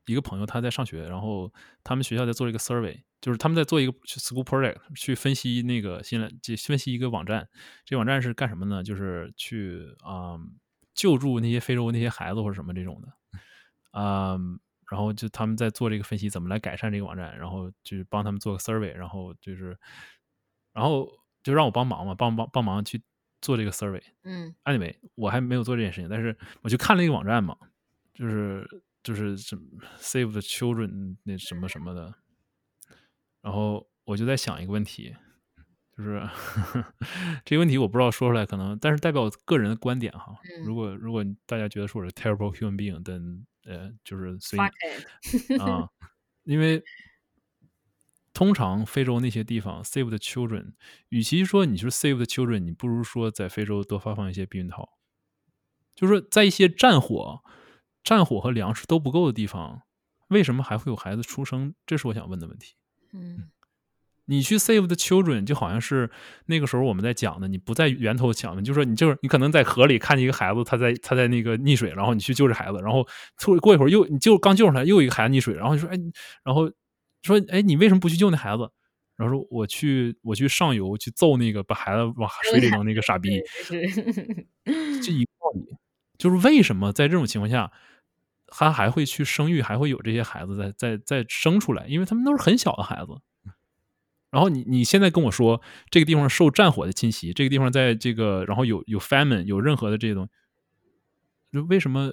[0.07, 1.53] 一个朋友，他在上学，然后
[1.85, 7.49] 他们学校在做一个 survey，就是他们在做一个 school project，去分析那个新来，就分析一个网站。
[7.85, 8.83] 这网站是干什么呢？
[8.83, 10.39] 就是去啊
[10.95, 13.09] 救助那些非洲那些孩子或者什么这种的。
[13.93, 14.59] 嗯，
[14.91, 19.79] 然后就他们在做这个分析，怎么来改善这个网站，然后就帮他们做个 survey，然后就是，
[20.73, 21.09] 然后
[21.43, 23.01] 就让我帮忙嘛，帮帮帮忙去
[23.41, 24.03] 做这个 survey。
[24.25, 27.57] 嗯，anyway，我还没有做这件事情，但是我就看了一个网站嘛，
[28.15, 28.67] 就是
[29.03, 29.63] 就是什么
[29.99, 32.15] save the children 那什么什么的，
[33.43, 35.15] 然后我就在想一个问题，
[35.97, 36.21] 就是
[37.45, 40.39] 这个问题我不知道说出来可能，但是代表我个人的观点哈。
[40.65, 44.69] 如果如果大家觉得说我是 terrible human being，但呃，就是随啊，
[46.45, 46.83] 因为
[48.41, 50.73] 通常非洲那些地方 save the children，
[51.11, 54.97] 与其说你是 save the children，你不如说在非洲多发放一些避孕套。
[55.95, 57.43] 就是说，在一些战火、
[58.03, 59.83] 战火和粮食都不够的地方，
[60.29, 61.75] 为什么还会有孩子出生？
[61.85, 62.77] 这是我想问的问题。
[63.13, 63.51] 嗯。
[64.25, 66.11] 你去 save the children，就好像是
[66.47, 73.07] 那个时候我们在讲的，你不在源头讲的，就是说你就是你可能在河里看见一个孩子，他在他在那个溺水，然后你去救这孩子，然后
[73.45, 75.99] 过过一会儿又你就刚救上来，又一个孩子溺水，然后就说哎，
[76.43, 76.71] 然后
[77.23, 78.71] 说哎，你为什么不去救那孩子？
[79.17, 83.43] 然后说我去我去上游去揍那个把孩子往水里扔那个傻逼，
[84.65, 85.77] 这一个道理，
[86.17, 87.71] 就是为什么在这种情况下，
[88.47, 93.13] 他还会去生育，还会有这些孩子在在在生出来，因为他们都是很小的孩子。
[94.31, 100.31] 然后你你现在跟我说这个地方受战火的侵袭，这个地方在这个然后有有 famine 有任何的这些东西，
[101.53, 102.11] 就为什么？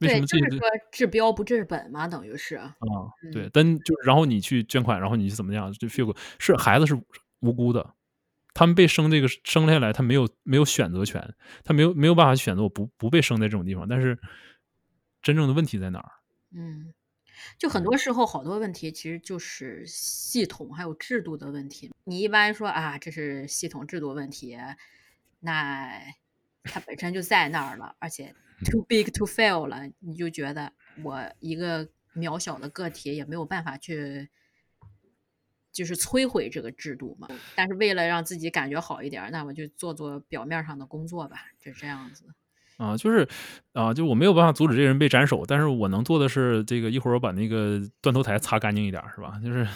[0.00, 0.48] 为什么这个
[0.92, 2.06] 治标不治本嘛？
[2.06, 2.74] 等于是啊，
[3.32, 5.72] 对，但就然后你去捐款，然后你怎么样？
[5.72, 6.94] 就 feel 是孩子是
[7.40, 7.94] 无辜的，
[8.54, 11.34] 他们被生这个生下来，他没有没有选择权，
[11.64, 13.86] 他没有没有办法选择我不不被生在这种地方。
[13.88, 14.18] 但是
[15.22, 16.10] 真正的问题在哪儿？
[16.52, 16.92] 嗯。
[17.56, 21.88] 就很多时候，好多问题其实就是系统还有制度的问题。
[22.02, 24.58] 你一般说啊，这是系统制度问题，
[25.38, 26.00] 那
[26.64, 34.28] 它本身就在那儿了，而且 too big to fail 了，你就觉得我一个渺小的个体也没有办法去，
[35.72, 37.28] 就是摧毁这个制度嘛。
[37.54, 42.24] 但是为了让自己感觉好一点，那我就做做表面上的工作吧，就这样子。
[42.78, 43.28] 啊，就是
[43.72, 49.38] 啊，就我没有办法阻止这个人被斩首，但是我能做的是，这个一会儿我把那个断头台擦干净一点，是吧？
[49.42, 49.66] 就是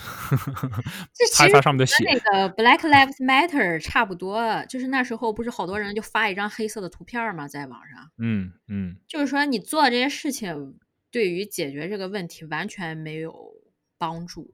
[1.34, 2.04] 擦一擦上面的血。
[2.04, 8.08] 那个 Black Lives Matter 差不多，就是那时候不是好多人就发一张黑色的图片嘛，在网上。
[8.18, 8.96] 嗯嗯。
[9.08, 10.78] 就是说，你做这些事情，
[11.10, 13.52] 对于解决这个问题完全没有
[13.98, 14.48] 帮助，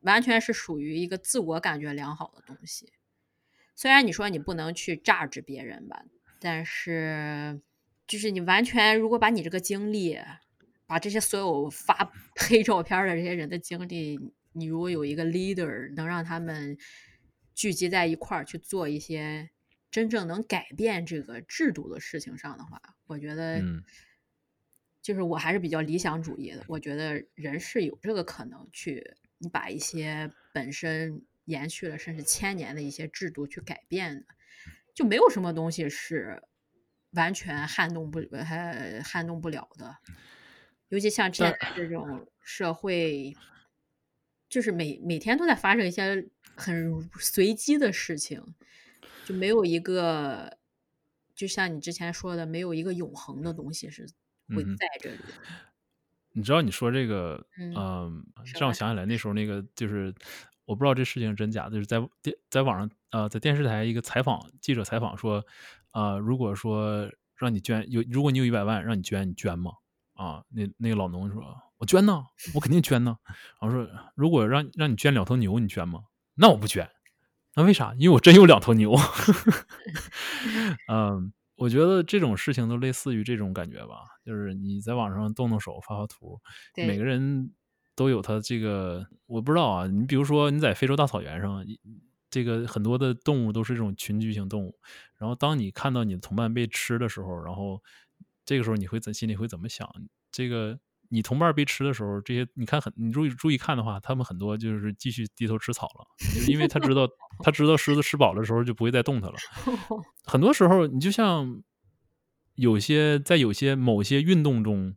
[0.00, 2.90] 完全是属于一个自我感觉良好的东西。
[3.76, 6.02] 虽然你说你不能去榨制别人吧。
[6.40, 7.60] 但是，
[8.06, 10.18] 就是你完全如果把你这个经历，
[10.86, 14.18] 把这些所有发 黑照片的这些人的经历，
[14.52, 16.76] 你如果有一个 leader 能让他们
[17.54, 19.50] 聚集在一块儿去做一些
[19.90, 23.60] 真正能改变这个制度的事情上的话，我觉得，
[25.02, 26.64] 就是我还是比较理想主义的。
[26.68, 34.26] 我觉得人是有这个可能去，你把一些本身延续了甚至千年的一些制度去改变的。
[35.00, 36.42] 就没有什么东西是
[37.12, 39.96] 完全撼动不还撼动不了的，
[40.90, 43.34] 尤其像现在这种社会，
[44.46, 48.44] 就是每每天都在发生一些很随机的事情，
[49.24, 50.58] 就没有一个，
[51.34, 54.06] 就像你之前说的，没有一个永恒的东西是
[54.54, 55.18] 会在这里。
[56.32, 58.22] 你知道你说这个，嗯，
[58.60, 60.14] 让我想起来那时候那个就是。
[60.70, 65.44] 我不知道这事情真假，就是在电在网上，呃，在电视台一个采访记者采访说，
[65.90, 69.72] 啊，如果说让你捐有，如果你有一百万让你捐，你捐吗？
[70.14, 71.42] 啊，那那个老农说，
[71.76, 72.22] 我捐呢，
[72.54, 73.18] 我肯定捐呢。
[73.60, 76.04] 然后说，如果让让你捐两头牛，你捐吗？
[76.36, 76.88] 那我不捐。
[77.56, 77.92] 那为啥？
[77.98, 78.94] 因为我真有两头牛。
[80.86, 86.40] 嗯，我觉得这种事情都类似于这种感觉吧，就是你在网上动动手发发图，
[86.76, 87.50] 每个人。
[88.00, 89.86] 都有它这个，我不知道啊。
[89.86, 91.62] 你比如说，你在非洲大草原上，
[92.30, 94.78] 这个很多的动物都是这种群居型动物。
[95.18, 97.82] 然后，当你看到你的同伴被吃的时候，然后
[98.46, 99.86] 这个时候你会怎心里会怎么想？
[100.32, 100.78] 这个
[101.10, 106.06] 你同伴被吃的时候，这些你看很你注意注意看的话，他们很多就是继续低头吃草了，
[106.48, 107.06] 因为他知道
[107.44, 109.34] 他知道狮子吃饱的时候就不会再动它了。
[110.24, 111.62] 很多时候，你就像
[112.54, 114.96] 有些在有些某些运动中，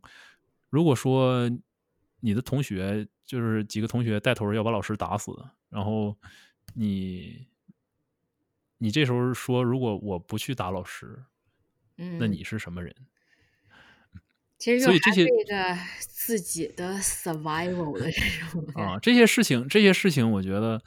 [0.70, 1.50] 如果说。
[2.26, 5.32] 你的同学就是几个同学带头要把老师打死，
[5.68, 6.18] 然后
[6.74, 7.46] 你，
[8.78, 11.22] 你这时候说如果我不去打老师，
[11.98, 12.96] 嗯，那你是什么人？
[14.58, 20.82] 其实就还所以这些是一个自己的 survival 的这种 啊，这些事情，这些事情，我觉得，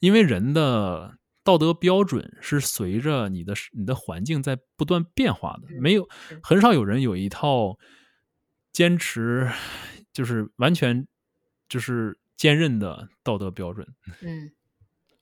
[0.00, 6.08] 因为人的道德标准是随着你的你的环境在不断变化的，没有
[6.42, 7.78] 很少有人有一套
[8.72, 9.48] 坚持，
[10.20, 11.08] 就是完全
[11.66, 13.88] 就是坚韧的道德标准
[14.20, 14.52] 嗯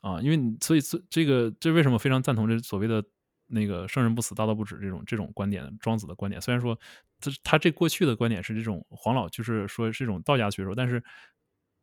[0.01, 0.21] 啊。
[0.21, 3.05] 因为你所以这这个这为什么非常赞同这所谓的
[3.47, 6.43] 那个圣人不死，大道不止这种这种观点，庄子的观点。
[6.43, 6.77] 虽然说
[7.21, 11.01] 他他这过去的观点是这种黄老就是说是一种道家学说，但是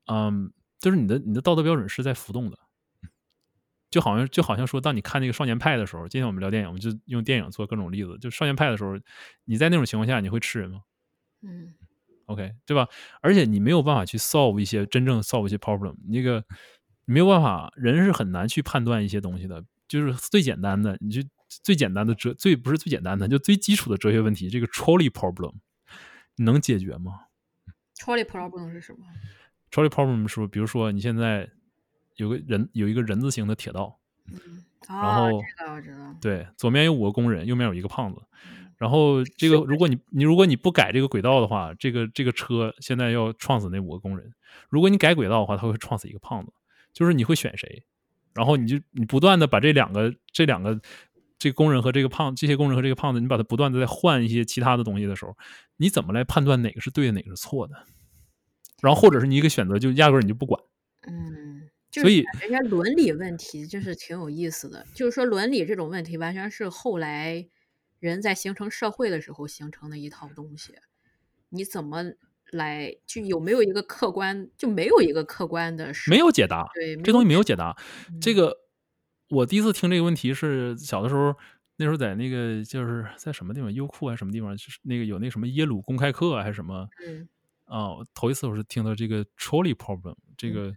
[0.08, 2.60] 嗯，就是你的你的道德标准是在浮动的。
[3.92, 8.18] 就好像就好像说，当你看那个《少年派》的时候，今天我们聊电影，我们就用电影做各种例子。
[8.20, 9.00] 就《少年派》的时候，
[9.46, 10.82] 你在那种情况下，你会吃人吗
[11.44, 11.74] 嗯
[12.26, 12.88] ？OK，对吧？
[13.22, 16.44] 而且你没有办法去 solve 一些真正 solve 一些 problem，那个
[17.06, 19.64] 没有办法，人是很难去判断一些东西的。
[19.88, 25.54] 就是最简单的，你就最简单的哲，最不是最简单的，就最基础的哲学问题，这个 trolley problem，
[26.38, 27.26] 你能解决吗
[28.00, 29.06] ？，trolley problem 是什么
[29.70, 31.48] ？trolley problem 是，比如说你现在
[32.16, 34.00] 有个人有一个人字形的铁道，
[34.32, 38.20] 嗯，然哦，后这个我知道，对，左面有五个工人，右面有一个胖子。
[38.78, 44.32] 然后这个，如果你你如果你不改这个轨道的话，这个这个车现在要撞死那五个工人。
[44.70, 46.52] 如果你改轨道的话，它会撞死一个胖子。
[46.94, 47.86] 就是你会选谁？
[48.34, 50.80] 然后你就你不断的把这两个这两个
[51.38, 55.36] 这个工人和这个胖这些工人和这个胖子，你把它不断的在换一些其他的东西的时候，
[55.78, 57.76] 你怎么来判断哪个是对的，哪个是错的？
[58.82, 60.62] 然后或者是你一个选择就压根儿你就不管。
[61.08, 64.86] 嗯，所以是感觉这些伦理问题就是挺有意思的。
[64.94, 67.46] 就是说伦理这种问题，完全是后来
[68.00, 70.76] 人在形成社会的时候形成的一套东西。
[71.50, 72.04] 你怎么
[72.52, 77.76] 来就有没有一个客观，就没有一个客观的事没有解答，对这东西没有解答。
[78.10, 78.56] 嗯这个
[79.30, 81.36] 我第一次听这个问题是小的时候，
[81.78, 87.28] 那时候在那个就是在什么地方，优酷还是什么地方，就是那个有那什么耶鲁公开课啊还是什么嗯
[87.66, 90.72] 啊、头一次我是听到这个 trolley problem，这个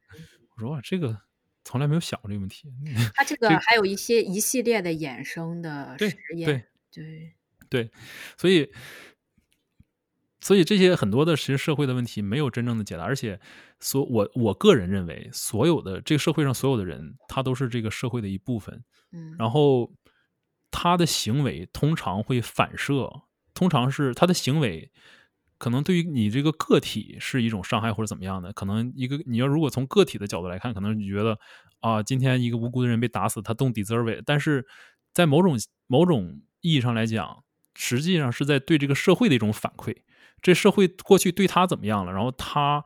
[0.57, 1.15] 我说哇，这个
[1.63, 2.73] 从来没有想过这个问题。
[3.15, 7.35] 它这个还有一些一系列的衍生的实验，对对，对
[7.69, 7.91] 对，
[8.37, 8.71] 所以
[10.41, 13.39] 所以这些很多的其实社会的问题没有真正的解答，而且
[13.81, 18.85] 所我我个人认为，所有的这个社会上所有的人，他都是这个社会的一部分。
[19.13, 19.93] 嗯，然后
[20.71, 23.11] 他的行为通常会反射，
[23.53, 24.91] 通常是他的行为
[25.59, 28.53] 可能对于你这个个体是一种伤害或者怎么样的。
[28.53, 31.39] 可能一个你要如果从个体的角度来看，可能你觉得
[31.81, 34.23] 啊，今天一个无辜的人被打死，他 don't deserve it。
[34.25, 34.67] 但是
[35.13, 37.45] 在某种某种意义上来讲，
[37.75, 39.97] 实际上是在对这个社会的一种反馈。
[40.41, 42.85] 这社会过去对他怎么样了，然后他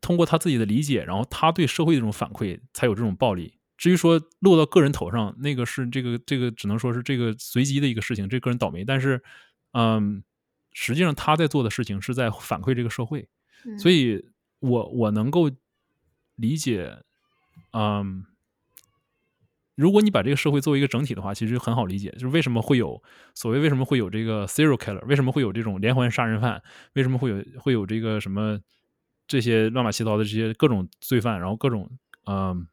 [0.00, 3.54] 通过他自己的理解，然后他对社会的这种反馈，才有这种暴力。
[3.76, 8.84] 至于说落到个人头上，那个是这个这个只能说是这个随机的一个事情，这个人倒霉。
[8.84, 9.22] 但是，
[9.72, 10.22] 嗯，
[10.72, 13.28] 实际上他在做的事情是在反馈这个社会，
[13.64, 14.24] 嗯所以
[14.60, 15.50] 我我能够
[16.36, 17.02] 理解，
[17.72, 18.24] 嗯，
[19.76, 23.02] 如果你把这个社会作为一个整体的话，其实很好理解，就是为什么会有
[23.34, 26.62] 所谓为什么会有这个 serial killer，为什么会有这种连环杀人犯，
[26.92, 28.60] 为什么会有会有这个什么
[29.26, 31.90] 这些乱七八糟的这些各种罪犯，然后各种
[32.26, 32.66] 嗯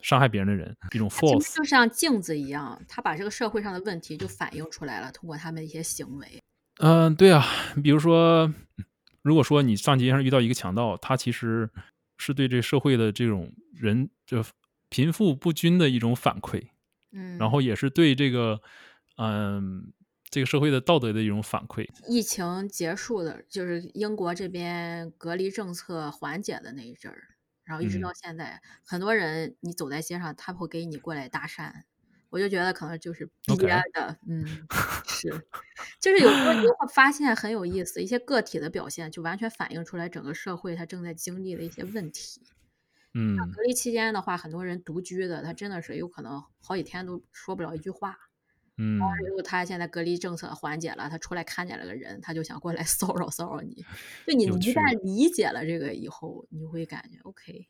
[0.00, 6.26] 伤害别人的人，一种 force，就像镜子一样，他把这个社会上的问题就反映出来了，通过他们的一些行为。
[6.78, 7.44] 嗯，对啊，
[7.82, 8.52] 比如说，
[9.22, 11.68] 如果说你上街上遇到一个强盗，他其实
[12.16, 14.40] 是对这社会的这种人这
[14.88, 16.68] 贫富不均的一种反馈，
[17.12, 18.60] 嗯，然后也是对这个
[19.16, 19.92] 嗯
[20.30, 21.86] 这个社会的道德的一种反馈。
[22.06, 27.28] 疫情结束的，就是英国这边隔离政策缓解的那一阵儿，
[27.64, 31.72] 然后一直嗯到现在，很多人你走在街上，他会给你过来搭讪，
[32.30, 33.28] 我就觉得可能就是
[33.58, 34.44] 憋的嗯，
[35.06, 35.28] 是，
[35.98, 42.42] 就是有时候你就会发现很有意思，一些个体的表现就完全反映出来整个社会它正在经历的一些问题。
[43.18, 43.36] 嗯。
[43.52, 48.16] 隔离期间的话，很多人独居的，他真的是有可能好几天都说不了一句话。
[48.76, 49.00] 嗯。
[49.26, 53.84] 如果他现在隔离政策缓解了，他出来看见了个人，他就想过来 骚扰骚扰你。
[54.26, 54.96] 就你一旦。
[55.02, 57.66] 理解了这个以后，你会感觉 OK，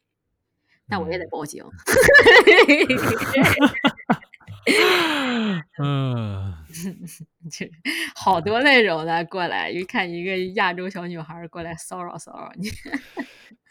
[0.88, 1.28] 但我也得嗯。
[1.30, 1.64] 报警。
[5.82, 6.54] 嗯。
[7.50, 7.70] 这
[8.14, 12.68] 好多那种的过来，一看一个亚洲小女孩过来骚扰骚扰你，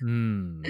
[0.06, 0.62] 嗯，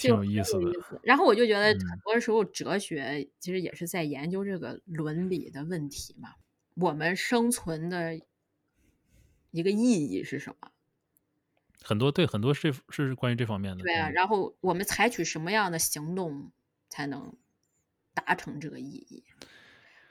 [0.00, 0.72] 挺有意思的。
[1.02, 6.34] 然后我就觉得嗯很多时候哲学其实也是在研究这个伦理的问题嘛。
[6.74, 8.18] 我们生存的
[9.50, 10.70] 一个意义是什么？
[11.82, 13.82] 很多对很多是是关于这方面的。
[13.82, 16.52] 对啊，然后我们采取什么样的行动
[16.88, 17.34] 才能
[18.14, 19.24] 达成这个意义？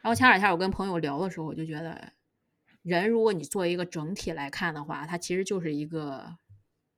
[0.01, 2.13] 然后前两天我跟朋友聊的时候，我就觉得，
[2.81, 6.37] 人如果你作为一个整体来看的话，它其实就是一个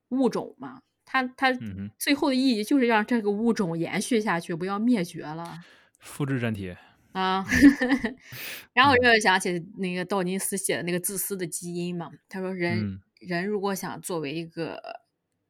[0.10, 0.82] 物种嘛。
[1.06, 5.60] 它它嗯最后的意义就是让这个物种延续下去，不要灭绝了。
[6.00, 6.78] 复制粘贴。
[7.12, 7.46] 啊。
[8.74, 13.02] 然后我就想起那个道金斯写的那个自私的基因嘛，他说人、嗯。
[13.20, 14.82] 人如果想作为一个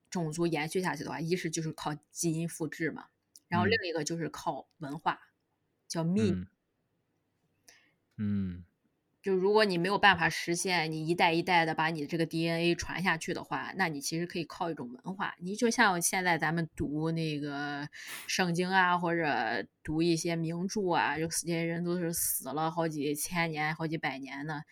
[0.09, 3.05] 种族延续下去的话，一是就是靠基因复制嘛，
[3.47, 3.69] 然后嗯。
[3.69, 5.19] 另一个就是靠文化，
[5.87, 6.33] 叫 meme。
[6.33, 6.47] 嗯。
[8.17, 8.63] 嗯
[9.21, 15.35] 就如果你没有办法实现你一代一代的把你这个 DNA 传下去的话，那你其实可以靠一种文化。
[15.39, 17.87] 你就像现在咱们读那个
[18.27, 24.63] 圣经啊，或者读一些名著啊，就这些人都是死了好几千年、好几百年的，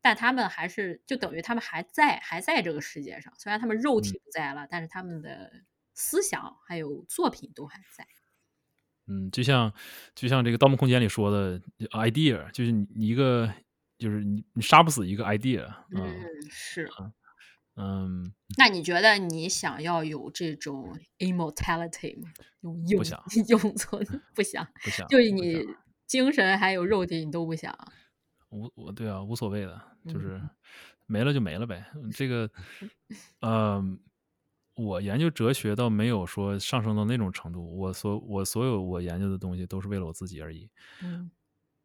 [0.00, 3.30] 但他们还是就等于他们还在，还在这个世界上。
[3.38, 5.52] 虽然他们肉体不在了，但是他们的
[5.92, 8.06] 思想还有作品都还在。
[9.06, 9.74] 嗯，就像
[10.14, 13.52] 就像这个《盗梦空间》里说的 idea，就是你你一个
[14.00, 16.88] 就是你你杀不死一个 idea 啊、嗯，是。
[17.76, 22.28] 嗯，那你觉得你想要有这种 immortality 吗？
[22.62, 25.64] 永永想 永存 不想，不想就是你
[26.06, 27.72] 精神还有肉体你都不想。
[28.50, 30.50] 无我对啊，无所谓的，就是嗯
[31.06, 31.86] 没了就没了呗。
[32.12, 32.50] 这个，
[33.40, 33.82] 呃，
[34.74, 37.78] 我研究哲学倒没有说上升到那种程度。
[37.78, 40.68] 我所我所有我研究的东西都是为了我自己而已，
[41.02, 41.30] 嗯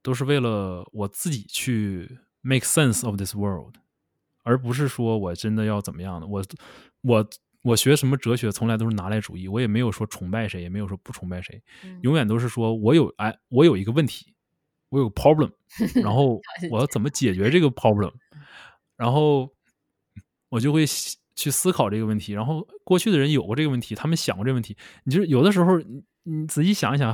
[0.06, 3.74] 都是为了我自己去 make sense of this world，
[4.44, 6.28] 而不是说我真的要怎么样的。
[6.28, 6.44] 我
[7.02, 7.28] 我
[7.64, 14.36] 我学什么哲学，从来都是拿来主义，我也没有说崇拜谁，也没有说不崇拜谁，嗯永远都是说我有哎，我有一个问题，
[14.90, 15.52] 我有个 problem，
[16.04, 16.40] 然后
[16.70, 18.14] 我要怎么解决这个 problem，
[18.96, 19.52] 然后
[20.50, 20.86] 我就会
[21.34, 22.34] 去思考这个问题。
[22.34, 24.78] 然后过去的人有过这个问题，他们想过这个问题。
[25.04, 27.12] 你就是有的时候，你你仔细想一想，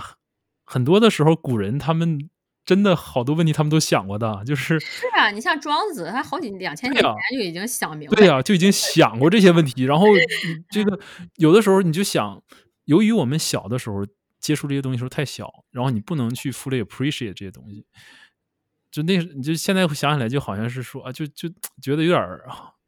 [0.66, 2.30] 很多的时候，古人他们
[2.64, 8.16] 真的好多问题他们都想过的，就是是啊，你像庄子，他好几两千年前就已经想明白。
[8.16, 9.84] 对呀、就已经想过这些问题。
[9.84, 10.06] 然后
[10.70, 11.00] 这个
[11.38, 12.42] 有的时候你就想，
[12.86, 14.06] 由于我们小的时候
[14.40, 17.86] 接触这些东西时候太小，然后你不能去 fully appreciate 这些东西。
[18.92, 21.50] 就那，你就现在想起来，就好像是说啊，就就
[21.82, 22.22] 觉得有点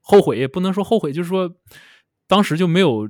[0.01, 1.49] 后悔，也不能说后悔，就是说
[2.28, 3.09] 当时就没有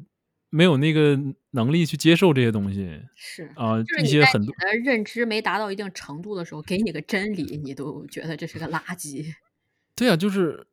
[0.50, 1.18] 没有那个
[1.54, 3.52] 能力去接受这些东西是。
[3.56, 9.26] 啊、一些很多的认知没达到一定程度的时候，给你个真理，你都觉得这是个垃圾。
[9.96, 10.68] 对啊，就是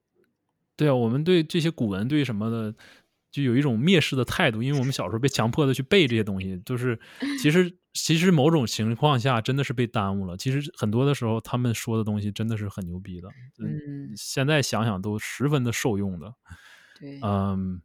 [0.77, 2.75] 对啊，我们对这些古文对什么的，
[3.31, 6.99] 就有一种蔑视的态度，因为我们小时候被强迫的去背这些东西，就是
[7.41, 10.37] 其实 其实某种情况下真的是被耽误了。
[10.37, 13.29] 其实很多的时候，他们说的东西真的是很牛逼的，
[13.59, 16.35] 嗯，现在想想都十分的受用的。
[16.99, 17.83] 对，嗯，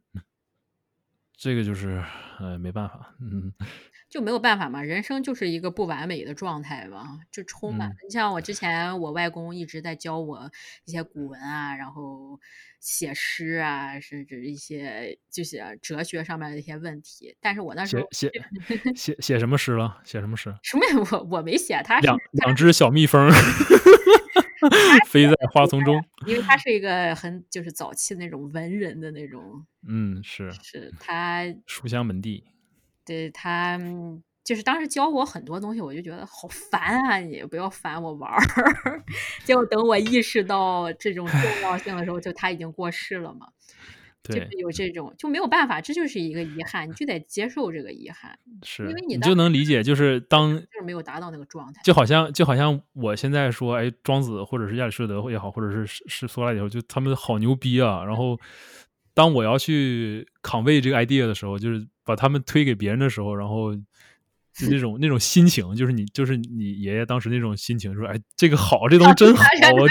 [1.36, 2.02] 这个就是
[2.40, 3.52] 呃没办法，嗯
[4.08, 7.90] 就没有办法嘛，人生就是一个不完美的状态吧，就充满。
[7.90, 10.50] 嗯你像我之前，我外公一直在教我
[10.84, 12.40] 一些古文啊，然后
[12.80, 17.36] 写诗啊，甚至一些就是哲学上面的一些问题。
[17.40, 18.30] 但是我那时候写
[18.64, 20.00] 写写写什么诗了？
[20.04, 20.54] 写什么诗？
[20.62, 23.28] 什么也我我没写，他是两两只小蜜蜂
[25.08, 26.02] 飞在花丛中。
[26.26, 32.44] 因为他是一个很就是早期的那种文人的那种，嗯，是是他 书香门第。
[33.04, 37.18] 对他嗯就是当时教我很多东西，我就觉得好烦啊！
[37.18, 38.40] 你不要烦我玩儿。
[39.44, 43.48] 结果等我意识到这种重要性的时候，就他已经过世了嘛。
[44.26, 51.80] 就是对，有这种就没有办法，这就是一个遗憾，你就得接受这个遗憾，是因为你你就能理解，就是当就是没有达到那个状态。
[51.84, 58.04] 就好像就好像我现在说，哎，庄子或者是亚里士多德也好，或者是是是苏格拉底也好，就他们好牛逼啊。
[58.04, 58.38] 然后
[59.14, 63.74] 当我要去扛位这个 idea 的时候，就是把他们推给别人的时候，然后
[64.58, 69.44] 就那种那种心情，就是你就是你爷爷当时那种心情，说，哎，这个好，这东西真好，
[69.78, 69.86] 我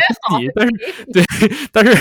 [0.55, 0.72] 但是
[1.13, 1.24] 对，
[1.72, 1.91] 但是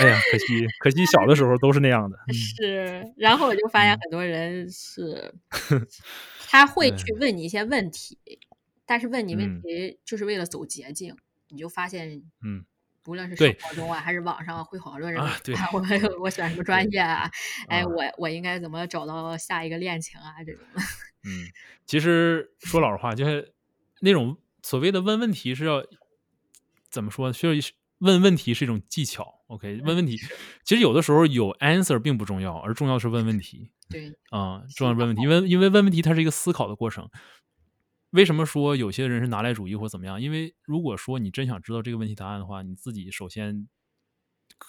[0.00, 2.16] 哎呀，可惜可惜小的时候都是那样的。
[2.28, 2.34] 嗯。
[2.34, 3.98] 是，然后我就发现嗯。
[4.02, 5.34] 很多人是，
[6.48, 7.14] 他会去。
[7.20, 8.18] 问你一些问题，
[8.84, 9.62] 但是问你问嗯。
[9.62, 11.16] 题就是为了走捷径，
[11.48, 12.64] 你就发现，嗯，
[13.06, 15.82] 无论是生活中啊，还是网上会好多人问啊对我
[16.20, 17.30] 我选什么专业啊，
[17.68, 20.62] 哎，啊我我应该怎么找到下一个恋情啊这种。
[21.26, 21.48] 嗯，
[21.86, 23.54] 其实说老实话，就是
[24.00, 25.84] 那种所谓的问问题是要
[26.90, 27.32] 怎么说？
[27.32, 27.52] 需要
[27.98, 29.42] 问问题是一种技巧。
[29.46, 30.16] OK，问问题，
[30.64, 37.08] 其实有的时候有 answer 并不重要，而重要是问问题对，啊、重要是问问题，因为因为问问题它是一个思考的过程。
[38.14, 40.20] 为什么说有些人是拿来主义或怎么样？
[40.22, 43.68] 因为如果说你真想知道这个问题答案的话，你自己首先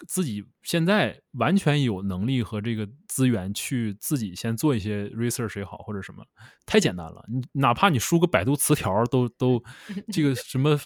[0.07, 6.25] 自己现在完全有能力和这个资源去自己先做一些 research 也好，或者什么，
[6.65, 7.23] 太简单了。
[7.27, 9.63] 你哪怕你输个百度词条都都
[10.11, 10.79] 这个什么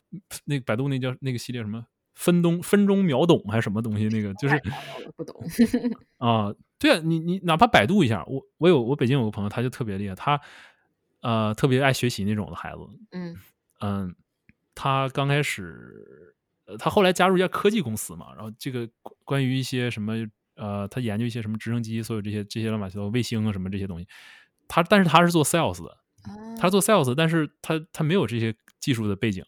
[0.44, 1.86] 那个百度那叫那个系列什么
[2.16, 4.10] 分钟分钟秒懂还是什么东西？
[4.10, 4.62] 那个就是
[5.16, 5.34] 不懂
[6.20, 10.42] 啊，对啊，你你哪怕百度一下，我我有我北京有个朋友，他就特别厉害，他
[11.22, 12.80] 呃特别爱学习那种的孩子，
[13.12, 13.38] 嗯。
[13.82, 14.14] 嗯，
[14.76, 18.90] 他刚开始，呃，他后来加入一家科技公司嘛，然后这个
[19.24, 20.14] 关于一些什么
[20.56, 24.06] 呃，他研究一些什么直升机，所有这些这些乱七八糟卫星啊什么这些东西，
[24.68, 25.98] 他但是他是做 sales 的，
[26.60, 29.46] 他做 sales，但是他他没有这些技术的背景，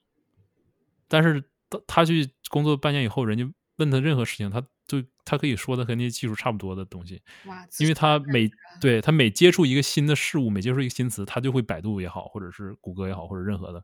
[1.09, 3.51] 但是他他去工作半年以后，人家
[3.81, 13.83] 问他任何事情，他就他可以说的和那些技术差不多的东西，哇，因为他每对他每接触一个新的事物，每接触一个新词，他就会百度也好，或者是谷歌也好，或者任何的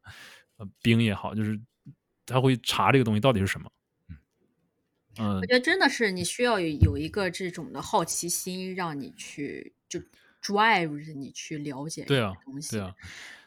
[0.58, 1.60] 呃冰也好，就是
[2.26, 3.72] 他会查这个东西到底是什么。
[5.20, 10.00] 嗯，我觉得真的是你需要有有一个这种的好奇心，让你去就
[10.42, 12.94] drive 着你去了解对啊东西，对啊，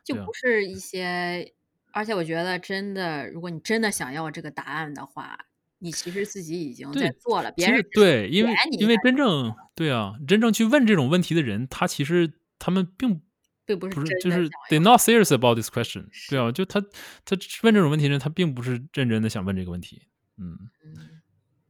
[0.05, 1.55] 就对啊不是一些。
[1.93, 5.37] 而且我觉得，真的，如果你真的想要这个答案的话，
[5.81, 7.51] 你其实自己已经在做了。
[7.53, 13.21] 别人对，因为因为真正对啊，真正去问这种问题的人，他其实他们并
[13.67, 16.81] 并不是不是，就是的想 they not serious about this question，对啊，就他
[17.25, 20.03] 他问这种问题的人，他并不是认真的想问这个问题，
[20.39, 21.21] 嗯，嗯。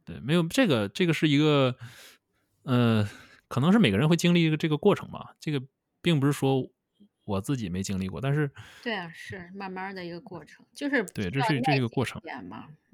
[0.03, 1.75] 对，没有这个这个是一个，
[2.63, 3.07] 呃，
[3.47, 5.61] 可能是每个人会经历一个这个过程吧，这个
[6.01, 6.67] 并不是说
[7.25, 8.49] 我自己没经历过，但是
[8.83, 12.21] 对啊，是慢慢的一个过程，就是对，这是这个过程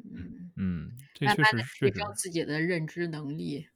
[0.03, 3.67] 嗯，嗯，这确慢慢提实确实自己的认知能力。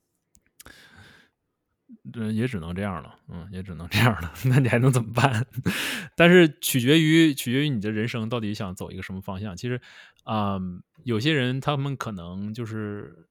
[2.14, 4.34] 嗯，也只能这样了，嗯，也只能这样了。
[4.46, 5.46] 那你还能怎么办？
[6.16, 9.56] 但是取决于取决于你的人生到底想走一个什么方向。
[9.56, 9.80] 其实，
[10.24, 10.58] 啊、
[11.04, 13.28] 有些人他们可能就是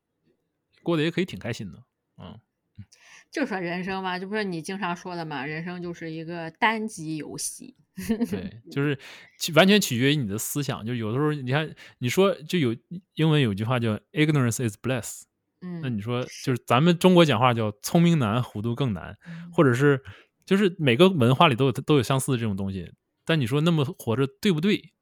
[0.82, 1.82] 过得也可以挺开心的，
[2.18, 2.38] 嗯，
[3.30, 7.76] 就说人生嘛，就不是你经常说的嘛，人生就是一个单机游戏。
[8.30, 8.98] 对，就是
[9.54, 10.84] 完全取决于你的思想。
[10.86, 12.74] 就有的时候，你看你说就有
[13.14, 15.24] 英文有句话叫 “ignorance is bliss”，
[15.60, 20.02] 嗯，那你说就是咱们中国讲话叫“聪明难，糊涂更难”，嗯或者是
[20.46, 22.90] 就是每个文化里都有都有相似的这种东西。
[23.26, 24.92] 但你说那么活着对不对？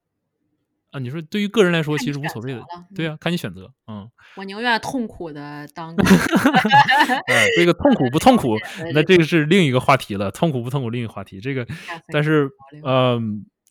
[0.90, 2.64] 啊，你说对于个人来说其实无所谓的，
[2.94, 6.02] 对啊，看你选择，嗯，我宁愿痛苦的当个
[7.28, 11.40] 哎，这个痛苦不痛苦，呃那这个是另一个话题了，痛苦不痛苦另一个话题。
[11.40, 11.66] 这个
[12.12, 13.20] 但是聊聊呃，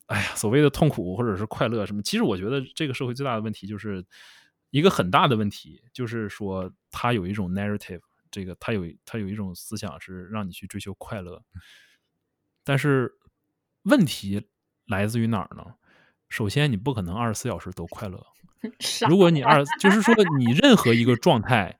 [0.07, 4.05] 哎呀，所谓的痛苦或者是快乐什么，其实我觉得这个社会最大的问题就是
[4.69, 11.41] 一个很大的问题，就是说它有一种 narrative，这个它有它有一种思想是让你去追求快乐，
[12.63, 13.11] 但是
[13.83, 14.47] 问题
[14.85, 15.63] 来自于哪儿呢？
[16.29, 18.25] 首先，你不可能二十四小时都快乐。
[19.07, 21.77] 如果你二，就是说你任何一个状态，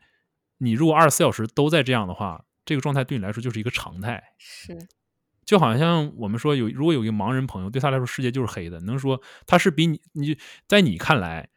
[0.59, 4.23] 你如果二十四小时都在这样的话，这个状态对你来说就是一个常态。
[4.37, 4.87] 是
[5.43, 10.37] 就好像我们说有，如果有一个盲人朋友，对他来说世界就是黑的，能说他是比你，你
[10.67, 11.49] 在你看来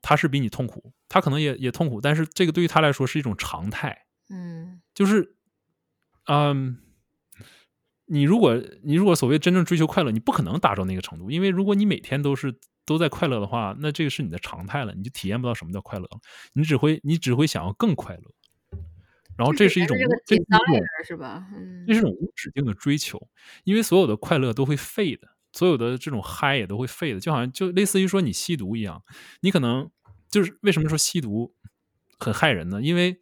[0.00, 5.34] 他是比你痛苦，他可能也也痛苦，但是这个对于他来说是一种常态，嗯就是，
[6.26, 6.78] 嗯，
[8.12, 12.54] 你如果你如果所谓真正追求快乐，你不可能达到那个程度，因为如果你每天都是
[12.84, 16.20] 都在快乐的话，那这个是你的常态了，你就体验不到什么叫快乐了，
[16.52, 18.22] 你只会你只会想要更快乐，
[19.34, 19.96] 然后这是一种
[20.26, 21.48] 这是一种是吧？
[21.56, 23.28] 嗯这是一种无止境的追求，
[23.64, 29.02] 因为所有的快乐都会废的，所有的这种嗨也都会废的，就好像就类似于说你吸毒一样，
[29.40, 29.90] 你可能
[30.28, 31.54] 就是为什么说吸毒
[32.18, 32.82] 很害人呢？
[32.82, 33.18] 因为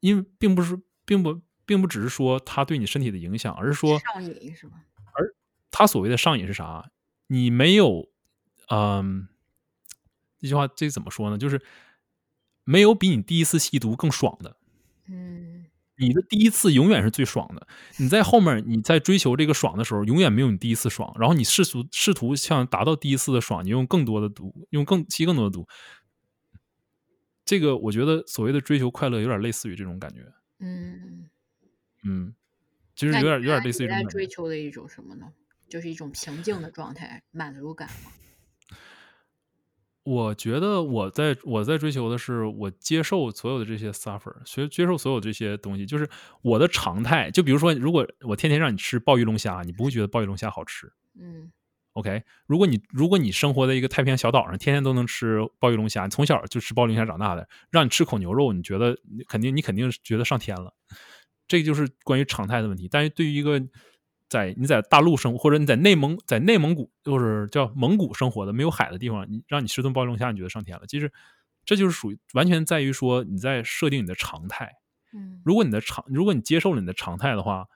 [0.00, 4.76] 因为并不是并不并不只是说它对你身体的影响，而是说上瘾是吧？
[5.70, 6.90] 他所谓的上瘾是啥？
[7.28, 8.08] 你没有，
[8.68, 9.28] 嗯，
[10.38, 11.38] 这句话这怎么说呢？
[11.38, 11.62] 就是
[12.64, 14.56] 没有比你第一次吸毒更爽的。
[15.08, 17.66] 嗯你的第一次永远是最爽的。
[17.98, 21.14] 你在后面你在追求这个爽的时候，永远没有你第一次爽。
[21.18, 25.66] 然后你试图试图想达到第一次的爽，你用更多的毒，用更吸更多的毒。
[27.44, 30.20] 这个我觉得所谓的追求快乐，有点类似于这种感觉。
[30.58, 31.28] 嗯，
[32.02, 32.34] 嗯，
[32.94, 34.02] 其实有点有点类似于你在。
[34.04, 35.32] 追求的一种什么呢？
[35.68, 38.10] 就是一种平静的状态，满足感吗？
[40.04, 46.08] 我觉得我在我在追求的是，我接受所有的这些 suffer，学接受所有这些东西，就是
[46.42, 47.30] 我的常态。
[47.30, 50.92] 就比如说，如果我天天让你吃鲍鱼龙虾，你不会觉得鲍鱼龙虾好吃。
[51.18, 51.52] 嗯
[51.92, 60.74] OK，如果你如果你生活在一个太平洋小岛上，天天都能吃鲍鱼龙虾，你从小就吃鲍鱼龙虾长大的，让你吃口牛肉，你觉得你肯定你肯定觉得上天了。
[61.48, 62.88] 这个就是关于常态的问题。
[62.90, 63.60] 但是对于一个
[64.28, 70.86] 在你在大陆生活，或者你在内蒙在内蒙古就是叫蒙古生活的没有海的地方，你让你吃顿鲍鱼龙虾，你觉得上天了。
[70.86, 71.12] 其实
[71.64, 74.72] 这就是属于完全在于说你在设定你的常态。
[75.14, 77.66] 嗯如果你的常，如果你接受了你的常态的话，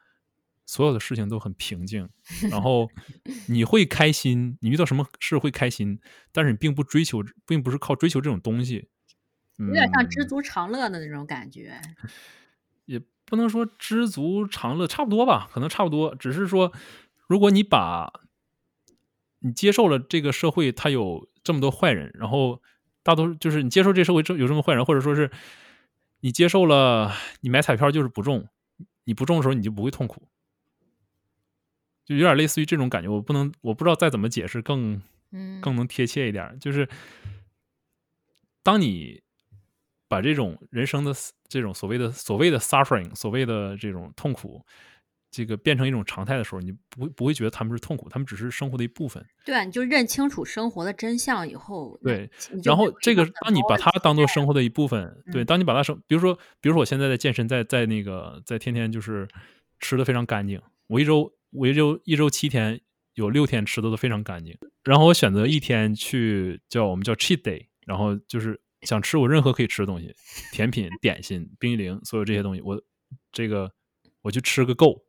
[0.65, 2.09] 所有的事情都很平静，
[2.51, 2.89] 然后
[3.47, 6.01] 你会开心，你遇到什么事会开心，
[6.33, 8.89] 但是你并不追求，并不是靠追求这种东西，
[9.59, 11.79] 有点像知嗯足常乐的那种感觉。
[12.87, 16.15] 也不能说知足常乐，差不多吧，可能差不多。
[16.15, 16.73] 只是说，
[17.29, 18.13] 如果你把
[19.41, 22.63] 你接受了这个社会，它有这么多坏人，然后
[23.03, 25.31] 大多数就是你接受这社会这有这么坏人，或者说是
[26.21, 28.49] 你接受了你买彩票就是不中，
[29.05, 30.29] 你不中的时候你就不会痛苦，
[32.05, 33.09] 就有点类似于这种感觉。
[33.09, 36.89] 我不能，我不知道再怎么解释更嗯，更能贴切一点，就是
[38.63, 39.23] 当你
[40.09, 41.13] 把这种人生的
[41.49, 44.65] 这种所谓的所谓的 suffering，所谓的这种痛苦，
[45.31, 49.25] 这个变成一种常态的时候，你不会不会觉得他们是痛苦，他们只是生活的一部分。
[49.45, 52.31] 对啊，你就认清楚生活的真相以后，对，
[52.65, 59.29] 然后这个当你把它当做生活的一部分，对，嗯当你把它生，比如说，比如说我现在在健身，在在那个在天天就是
[59.81, 62.81] 吃的非常干净，我一周我一周一周七天
[63.15, 70.15] 有六天吃的都非常干净，然后我选择一天去叫我们叫 cheat day，然后就是想吃我任何可以吃的东西，
[70.53, 72.83] 甜品、 点心、冰激凌，所有这些东西，我
[73.31, 73.71] 这个
[74.23, 75.05] 我去吃个够。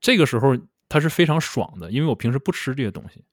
[0.00, 3.24] 这个时候它是非常爽的，因为我平时不吃这些东西，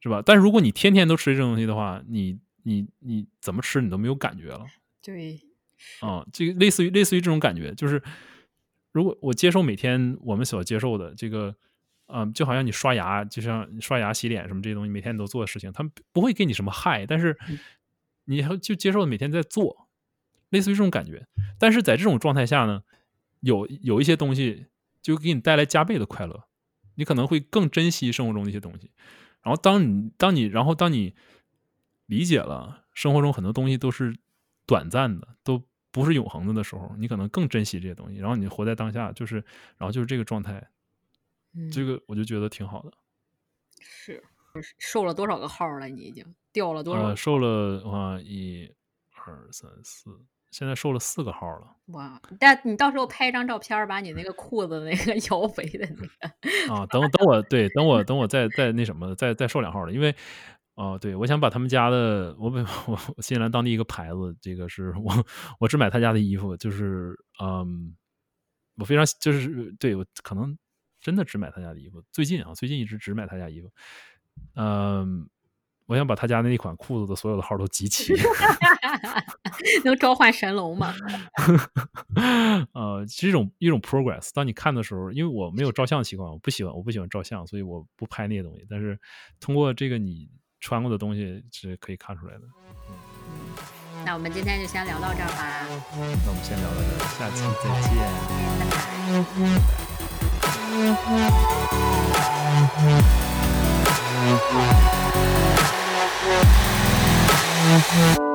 [0.00, 0.22] 是吧？
[0.24, 4.66] 但是如果你天天都吃这种东西的话，你你你怎么吃你都没有感觉了
[5.02, 5.40] 对，
[6.00, 8.02] 啊、这个类似于类似于这种感觉，就是
[8.92, 11.54] 如果我接受每天我们所接受的这个，
[12.06, 17.58] 嗯、就好像你刷牙，就像你刷牙、洗脸什么这些东西，每天你都做的事情，他们不会给你什么害，但是嗯
[18.26, 19.88] 你还就接受每天在做，
[20.50, 21.26] 类似于这种感觉。
[21.58, 22.82] 但是在这种状态下呢，
[23.40, 24.66] 有有一些东西
[25.02, 26.44] 就给你带来加倍的快乐，
[26.94, 28.90] 你可能会更珍惜生活中的一些东西。
[29.42, 31.14] 然后当你当你然后当你
[32.06, 34.16] 理解了生活中很多东西都是
[34.66, 38.18] 短暂的，都不是永恒的的时候，你可能更珍惜这些东西。
[38.18, 39.36] 然后你活在当下，就是
[39.76, 40.66] 然后就是这个状态，
[41.56, 42.92] 嗯，这个我就觉得挺好的。
[43.80, 44.22] 是
[44.78, 45.88] 瘦了多少个号了？
[45.88, 47.16] 你已经掉了多少呃，？
[47.16, 48.72] 瘦了啊，一、
[49.26, 50.10] 二、三、四，
[50.50, 52.20] 现在瘦了四个号了哇！
[52.38, 56.86] 但你到时候拍一张照片，把你那个裤子那个 腰围的那个，啊！
[56.86, 60.14] 等等我对，等我等我再再那什么，再再瘦两号了，因为。
[60.76, 65.24] 哦，对，我想把他们家的，我本 我我新西兰当地一个牌子，这个是我
[65.60, 67.94] 我只买他家的衣服，就是嗯，
[68.78, 70.58] 我非常就是对我可能
[71.04, 73.70] 真的只买他家的衣服，最近啊，最近一直只买他家衣服，
[74.54, 75.28] 嗯，
[75.84, 78.14] 我想把他家那一款裤子的所有的号都集齐，
[79.84, 80.94] 能召唤神龙吗？
[82.72, 84.30] 呃，是一种一种 progress。
[84.32, 88.64] 当你看的时候，因为我没有照相的习惯，我不喜欢我不喜欢照相，所以我不拍那些东西。
[88.70, 88.98] 但是
[89.38, 90.30] 通过这个你
[90.60, 92.40] 穿过的东西是可以看出来的。
[92.88, 92.96] 嗯
[94.06, 95.66] 那我们今天就先聊到这儿吧。
[95.96, 97.96] 那我们先聊到这儿，下期再见。
[98.58, 99.93] 拜拜。
[107.76, 108.33] Mm-hmm.